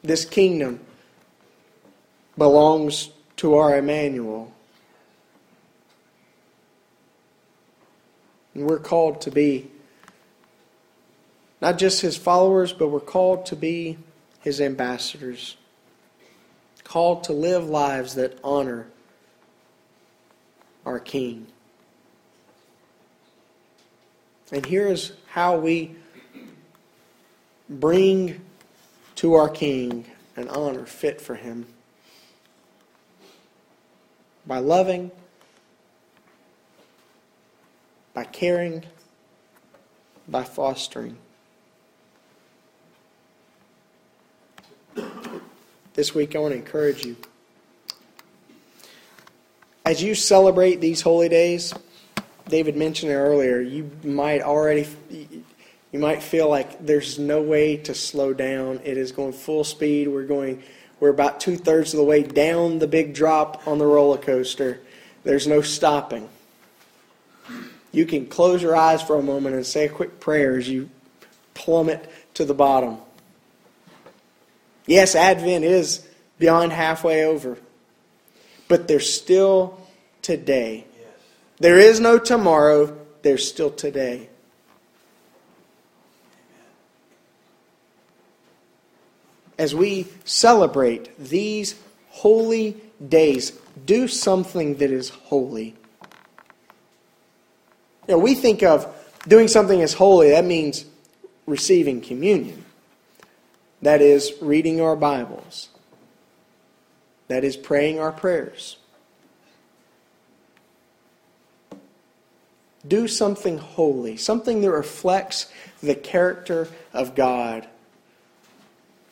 This 0.02 0.24
kingdom 0.24 0.80
belongs 2.36 3.10
to 3.36 3.54
our 3.54 3.76
Emmanuel. 3.76 4.52
And 8.54 8.66
we're 8.66 8.78
called 8.78 9.20
to 9.22 9.30
be 9.30 9.70
not 11.60 11.78
just 11.78 12.00
his 12.00 12.16
followers, 12.16 12.72
but 12.72 12.88
we're 12.88 12.98
called 12.98 13.46
to 13.46 13.56
be 13.56 13.96
his 14.40 14.60
ambassadors. 14.60 15.56
Called 16.82 17.24
to 17.24 17.32
live 17.32 17.68
lives 17.68 18.16
that 18.16 18.38
honor 18.42 18.88
our 20.84 20.98
King. 20.98 21.46
And 24.50 24.66
here 24.66 24.88
is 24.88 25.12
how 25.28 25.56
we 25.56 25.94
bring 27.70 28.40
to 29.22 29.34
our 29.34 29.48
King 29.48 30.04
an 30.34 30.48
honor 30.48 30.84
fit 30.84 31.20
for 31.20 31.36
him 31.36 31.64
by 34.44 34.58
loving, 34.58 35.12
by 38.14 38.24
caring, 38.24 38.82
by 40.26 40.42
fostering. 40.42 41.16
This 45.94 46.12
week, 46.16 46.34
I 46.34 46.40
want 46.40 46.54
to 46.54 46.58
encourage 46.58 47.06
you. 47.06 47.14
As 49.86 50.02
you 50.02 50.16
celebrate 50.16 50.80
these 50.80 51.00
holy 51.00 51.28
days, 51.28 51.72
David 52.48 52.76
mentioned 52.76 53.12
it 53.12 53.14
earlier, 53.14 53.60
you 53.60 53.88
might 54.02 54.42
already 54.42 54.88
you 55.92 55.98
might 55.98 56.22
feel 56.22 56.48
like 56.48 56.84
there's 56.84 57.18
no 57.18 57.42
way 57.42 57.76
to 57.76 57.94
slow 57.94 58.32
down. 58.32 58.80
It 58.82 58.96
is 58.96 59.12
going 59.12 59.34
full 59.34 59.62
speed. 59.62 60.08
We're 60.08 60.24
going 60.24 60.62
we're 60.98 61.10
about 61.10 61.40
two 61.40 61.56
thirds 61.56 61.92
of 61.92 61.98
the 61.98 62.04
way 62.04 62.22
down 62.22 62.78
the 62.78 62.86
big 62.86 63.12
drop 63.12 63.66
on 63.66 63.78
the 63.78 63.86
roller 63.86 64.18
coaster. 64.18 64.80
There's 65.24 65.48
no 65.48 65.60
stopping. 65.60 66.28
You 67.90 68.06
can 68.06 68.26
close 68.26 68.62
your 68.62 68.76
eyes 68.76 69.02
for 69.02 69.18
a 69.18 69.22
moment 69.22 69.56
and 69.56 69.66
say 69.66 69.86
a 69.86 69.88
quick 69.88 70.20
prayer 70.20 70.56
as 70.56 70.68
you 70.68 70.88
plummet 71.54 72.08
to 72.34 72.44
the 72.44 72.54
bottom. 72.54 72.98
Yes, 74.86 75.14
Advent 75.14 75.64
is 75.64 76.06
beyond 76.38 76.72
halfway 76.72 77.24
over, 77.24 77.58
but 78.68 78.88
there's 78.88 79.12
still 79.12 79.80
today. 80.22 80.86
There 81.58 81.78
is 81.78 82.00
no 82.00 82.18
tomorrow, 82.18 82.96
there's 83.22 83.48
still 83.48 83.70
today. 83.70 84.28
As 89.62 89.76
we 89.76 90.08
celebrate 90.24 91.16
these 91.16 91.76
holy 92.08 92.76
days, 93.08 93.52
do 93.86 94.08
something 94.08 94.78
that 94.78 94.90
is 94.90 95.10
holy. 95.10 95.76
You 98.08 98.16
know, 98.16 98.18
we 98.18 98.34
think 98.34 98.64
of 98.64 98.92
doing 99.28 99.46
something 99.46 99.80
as 99.80 99.92
holy, 99.92 100.30
that 100.30 100.44
means 100.44 100.84
receiving 101.46 102.00
communion. 102.00 102.64
That 103.82 104.02
is 104.02 104.32
reading 104.40 104.80
our 104.80 104.96
Bibles. 104.96 105.68
That 107.28 107.44
is 107.44 107.56
praying 107.56 108.00
our 108.00 108.10
prayers. 108.10 108.78
Do 112.84 113.06
something 113.06 113.58
holy, 113.58 114.16
something 114.16 114.60
that 114.62 114.72
reflects 114.72 115.46
the 115.80 115.94
character 115.94 116.66
of 116.92 117.14
God, 117.14 117.68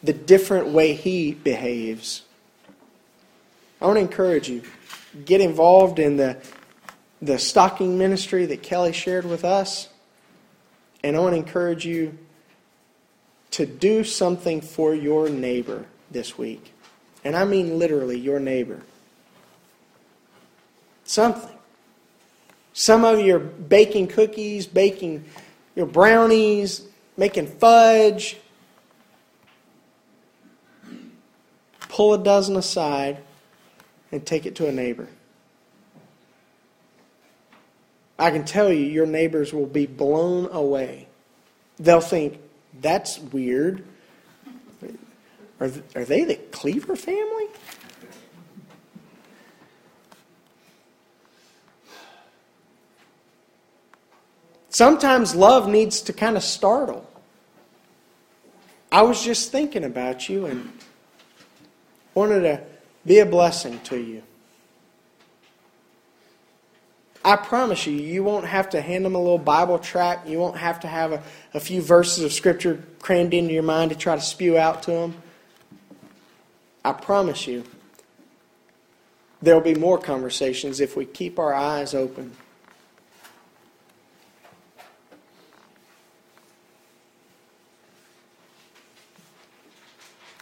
the 0.02 0.12
different 0.12 0.68
way 0.68 0.94
He 0.94 1.32
behaves. 1.32 2.22
I 3.80 3.86
want 3.86 3.96
to 3.96 4.00
encourage 4.00 4.48
you 4.48 4.62
get 5.24 5.40
involved 5.40 5.98
in 5.98 6.16
the, 6.16 6.36
the 7.20 7.38
stocking 7.38 7.98
ministry 7.98 8.46
that 8.46 8.62
Kelly 8.62 8.92
shared 8.92 9.24
with 9.24 9.44
us. 9.44 9.88
And 11.02 11.16
I 11.16 11.20
want 11.20 11.32
to 11.32 11.38
encourage 11.38 11.86
you 11.86 12.18
to 13.52 13.66
do 13.66 14.04
something 14.04 14.60
for 14.60 14.94
your 14.94 15.28
neighbor 15.28 15.86
this 16.10 16.38
week. 16.38 16.72
And 17.24 17.34
I 17.36 17.44
mean 17.44 17.78
literally 17.78 18.18
your 18.18 18.38
neighbor. 18.38 18.80
Something. 21.04 21.56
Some 22.72 23.04
of 23.04 23.18
you 23.18 23.36
are 23.36 23.40
baking 23.40 24.08
cookies, 24.08 24.66
baking 24.66 25.24
your 25.74 25.86
brownies, 25.86 26.86
making 27.16 27.46
fudge. 27.48 28.36
Pull 32.00 32.14
a 32.14 32.18
dozen 32.24 32.56
aside 32.56 33.18
and 34.10 34.24
take 34.24 34.46
it 34.46 34.54
to 34.54 34.66
a 34.66 34.72
neighbor. 34.72 35.06
I 38.18 38.30
can 38.30 38.46
tell 38.46 38.72
you, 38.72 38.86
your 38.86 39.04
neighbors 39.04 39.52
will 39.52 39.66
be 39.66 39.84
blown 39.84 40.50
away. 40.50 41.08
They'll 41.78 42.00
think, 42.00 42.40
that's 42.80 43.18
weird. 43.18 43.84
Are, 45.60 45.70
are 45.94 46.06
they 46.06 46.24
the 46.24 46.36
Cleaver 46.36 46.96
family? 46.96 47.48
Sometimes 54.70 55.34
love 55.34 55.68
needs 55.68 56.00
to 56.00 56.14
kind 56.14 56.38
of 56.38 56.42
startle. 56.42 57.06
I 58.90 59.02
was 59.02 59.22
just 59.22 59.52
thinking 59.52 59.84
about 59.84 60.30
you 60.30 60.46
and 60.46 60.72
wanted 62.14 62.40
to 62.42 62.62
be 63.06 63.18
a 63.18 63.26
blessing 63.26 63.80
to 63.84 63.96
you. 63.96 64.22
I 67.24 67.36
promise 67.36 67.86
you, 67.86 67.92
you 67.92 68.24
won't 68.24 68.46
have 68.46 68.70
to 68.70 68.80
hand 68.80 69.04
them 69.04 69.14
a 69.14 69.18
little 69.18 69.38
Bible 69.38 69.78
tract. 69.78 70.26
You 70.26 70.38
won't 70.38 70.56
have 70.56 70.80
to 70.80 70.88
have 70.88 71.12
a, 71.12 71.22
a 71.52 71.60
few 71.60 71.82
verses 71.82 72.24
of 72.24 72.32
Scripture 72.32 72.82
crammed 73.00 73.34
into 73.34 73.52
your 73.52 73.62
mind 73.62 73.90
to 73.90 73.96
try 73.96 74.14
to 74.14 74.22
spew 74.22 74.56
out 74.56 74.82
to 74.84 74.90
them. 74.90 75.14
I 76.82 76.92
promise 76.92 77.46
you, 77.46 77.64
there 79.42 79.54
will 79.54 79.62
be 79.62 79.74
more 79.74 79.98
conversations 79.98 80.80
if 80.80 80.96
we 80.96 81.04
keep 81.04 81.38
our 81.38 81.54
eyes 81.54 81.94
open. 81.94 82.34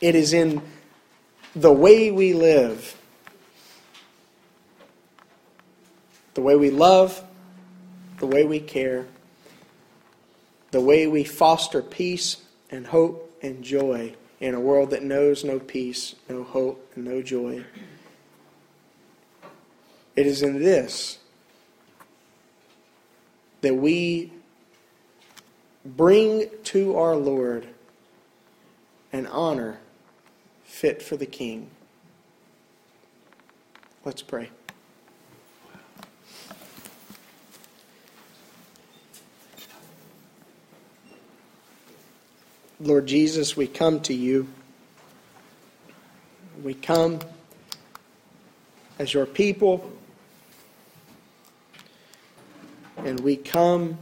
It 0.01 0.15
is 0.15 0.33
in 0.33 0.63
the 1.61 1.73
way 1.73 2.11
we 2.11 2.33
live 2.35 2.99
the 6.39 6.43
way 6.45 6.55
we 6.55 6.71
love, 6.71 7.25
the 8.21 8.27
way 8.29 8.45
we 8.45 8.61
care, 8.61 9.07
the 10.71 10.81
way 10.81 11.05
we 11.09 11.25
foster 11.25 11.83
peace 11.83 12.45
and 12.71 12.87
hope 12.87 13.37
and 13.43 13.65
joy 13.65 14.15
in 14.39 14.55
a 14.55 14.61
world 14.61 14.91
that 14.91 15.03
knows 15.03 15.43
no 15.43 15.59
peace, 15.59 16.15
no 16.29 16.45
hope, 16.45 16.93
and 16.95 17.05
no 17.05 17.23
joy. 17.23 17.65
It 20.15 20.29
is 20.29 20.41
in 20.41 20.61
this 20.61 21.19
that 23.63 23.75
we 23.75 24.33
bring 25.85 26.49
to 26.63 26.97
our 26.97 27.17
Lord 27.17 27.67
an 29.13 29.27
honor 29.27 29.81
fit 30.69 31.03
for 31.03 31.17
the 31.17 31.27
King. 31.27 31.69
Let's 34.05 34.23
pray. 34.23 34.51
Lord 42.79 43.07
Jesus, 43.07 43.57
we 43.57 43.67
come 43.67 43.99
to 44.03 44.15
you. 44.15 44.47
We 46.63 46.75
come 46.75 47.19
as 49.01 49.13
your 49.13 49.27
people, 49.27 49.91
and 52.99 53.19
we 53.21 53.37
come 53.37 53.99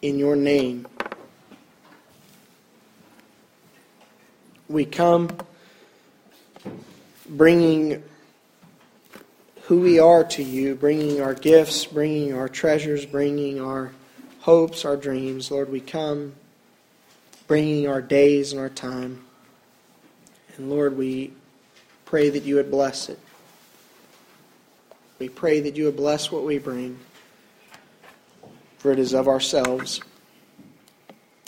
in 0.00 0.18
your 0.18 0.36
name. 0.36 0.86
We 4.68 4.86
come 4.86 5.28
bringing 7.42 8.00
who 9.62 9.80
we 9.80 9.98
are 9.98 10.22
to 10.22 10.44
you, 10.44 10.76
bringing 10.76 11.20
our 11.20 11.34
gifts, 11.34 11.84
bringing 11.84 12.32
our 12.32 12.48
treasures, 12.48 13.04
bringing 13.04 13.60
our 13.60 13.90
hopes, 14.38 14.84
our 14.84 14.96
dreams. 14.96 15.50
Lord, 15.50 15.68
we 15.68 15.80
come 15.80 16.34
bringing 17.48 17.88
our 17.88 18.00
days 18.00 18.52
and 18.52 18.60
our 18.60 18.68
time. 18.68 19.24
And 20.56 20.70
Lord, 20.70 20.96
we 20.96 21.32
pray 22.04 22.30
that 22.30 22.44
you 22.44 22.54
would 22.54 22.70
bless 22.70 23.08
it. 23.08 23.18
We 25.18 25.28
pray 25.28 25.58
that 25.62 25.74
you 25.74 25.86
would 25.86 25.96
bless 25.96 26.30
what 26.30 26.44
we 26.44 26.58
bring, 26.58 26.96
for 28.78 28.92
it 28.92 29.00
is 29.00 29.14
of 29.14 29.26
ourselves. 29.26 30.00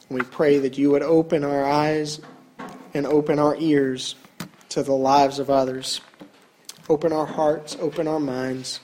We 0.08 0.22
pray 0.22 0.58
that 0.58 0.76
you 0.76 0.90
would 0.90 1.02
open 1.02 1.44
our 1.44 1.64
eyes 1.64 2.20
and 2.94 3.06
open 3.06 3.38
our 3.38 3.54
ears 3.60 4.16
to 4.74 4.82
the 4.82 4.92
lives 4.92 5.38
of 5.38 5.50
others. 5.50 6.00
Open 6.88 7.12
our 7.12 7.26
hearts, 7.26 7.76
open 7.78 8.08
our 8.08 8.18
minds. 8.18 8.80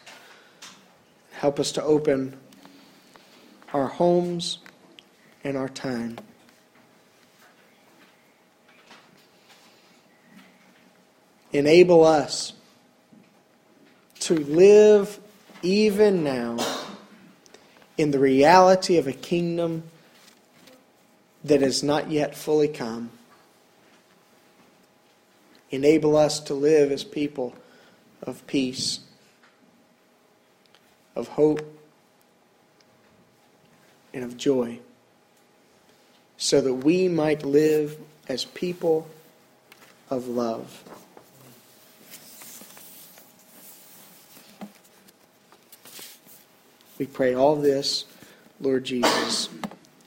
Help 1.33 1.59
us 1.59 1.73
to 1.73 1.83
open 1.83 2.39
our 3.75 3.89
homes 3.89 4.61
and 5.43 5.57
our 5.57 5.69
time. 5.69 6.17
Enable 11.53 12.05
us 12.05 12.53
to 14.21 14.35
live 14.35 15.19
even 15.61 16.23
now 16.23 16.57
in 17.99 18.13
the 18.13 18.21
reality 18.21 18.97
of 18.97 19.09
a 19.09 19.13
kingdom 19.13 19.83
that 21.43 21.63
has 21.63 21.83
not 21.83 22.13
yet 22.13 22.37
fully 22.37 22.69
come. 22.69 23.11
Enable 25.71 26.17
us 26.17 26.41
to 26.41 26.55
live 26.55 26.91
as 26.91 27.05
people 27.05 27.55
of 28.23 28.47
peace, 28.47 29.01
of 31.15 31.29
hope, 31.29 31.63
and 34.13 34.25
of 34.25 34.37
joy, 34.37 34.79
so 36.37 36.61
that 36.61 36.75
we 36.75 37.09
might 37.09 37.45
live 37.45 37.97
as 38.29 38.45
people 38.45 39.09
of 40.09 40.27
love. 40.27 40.85
We 46.99 47.07
pray 47.07 47.35
all 47.35 47.57
this, 47.57 48.05
Lord 48.61 48.85
Jesus, 48.85 49.49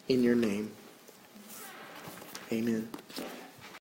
in 0.07 0.23
your 0.23 0.35
name. 0.35 0.71
Amen. 2.51 2.87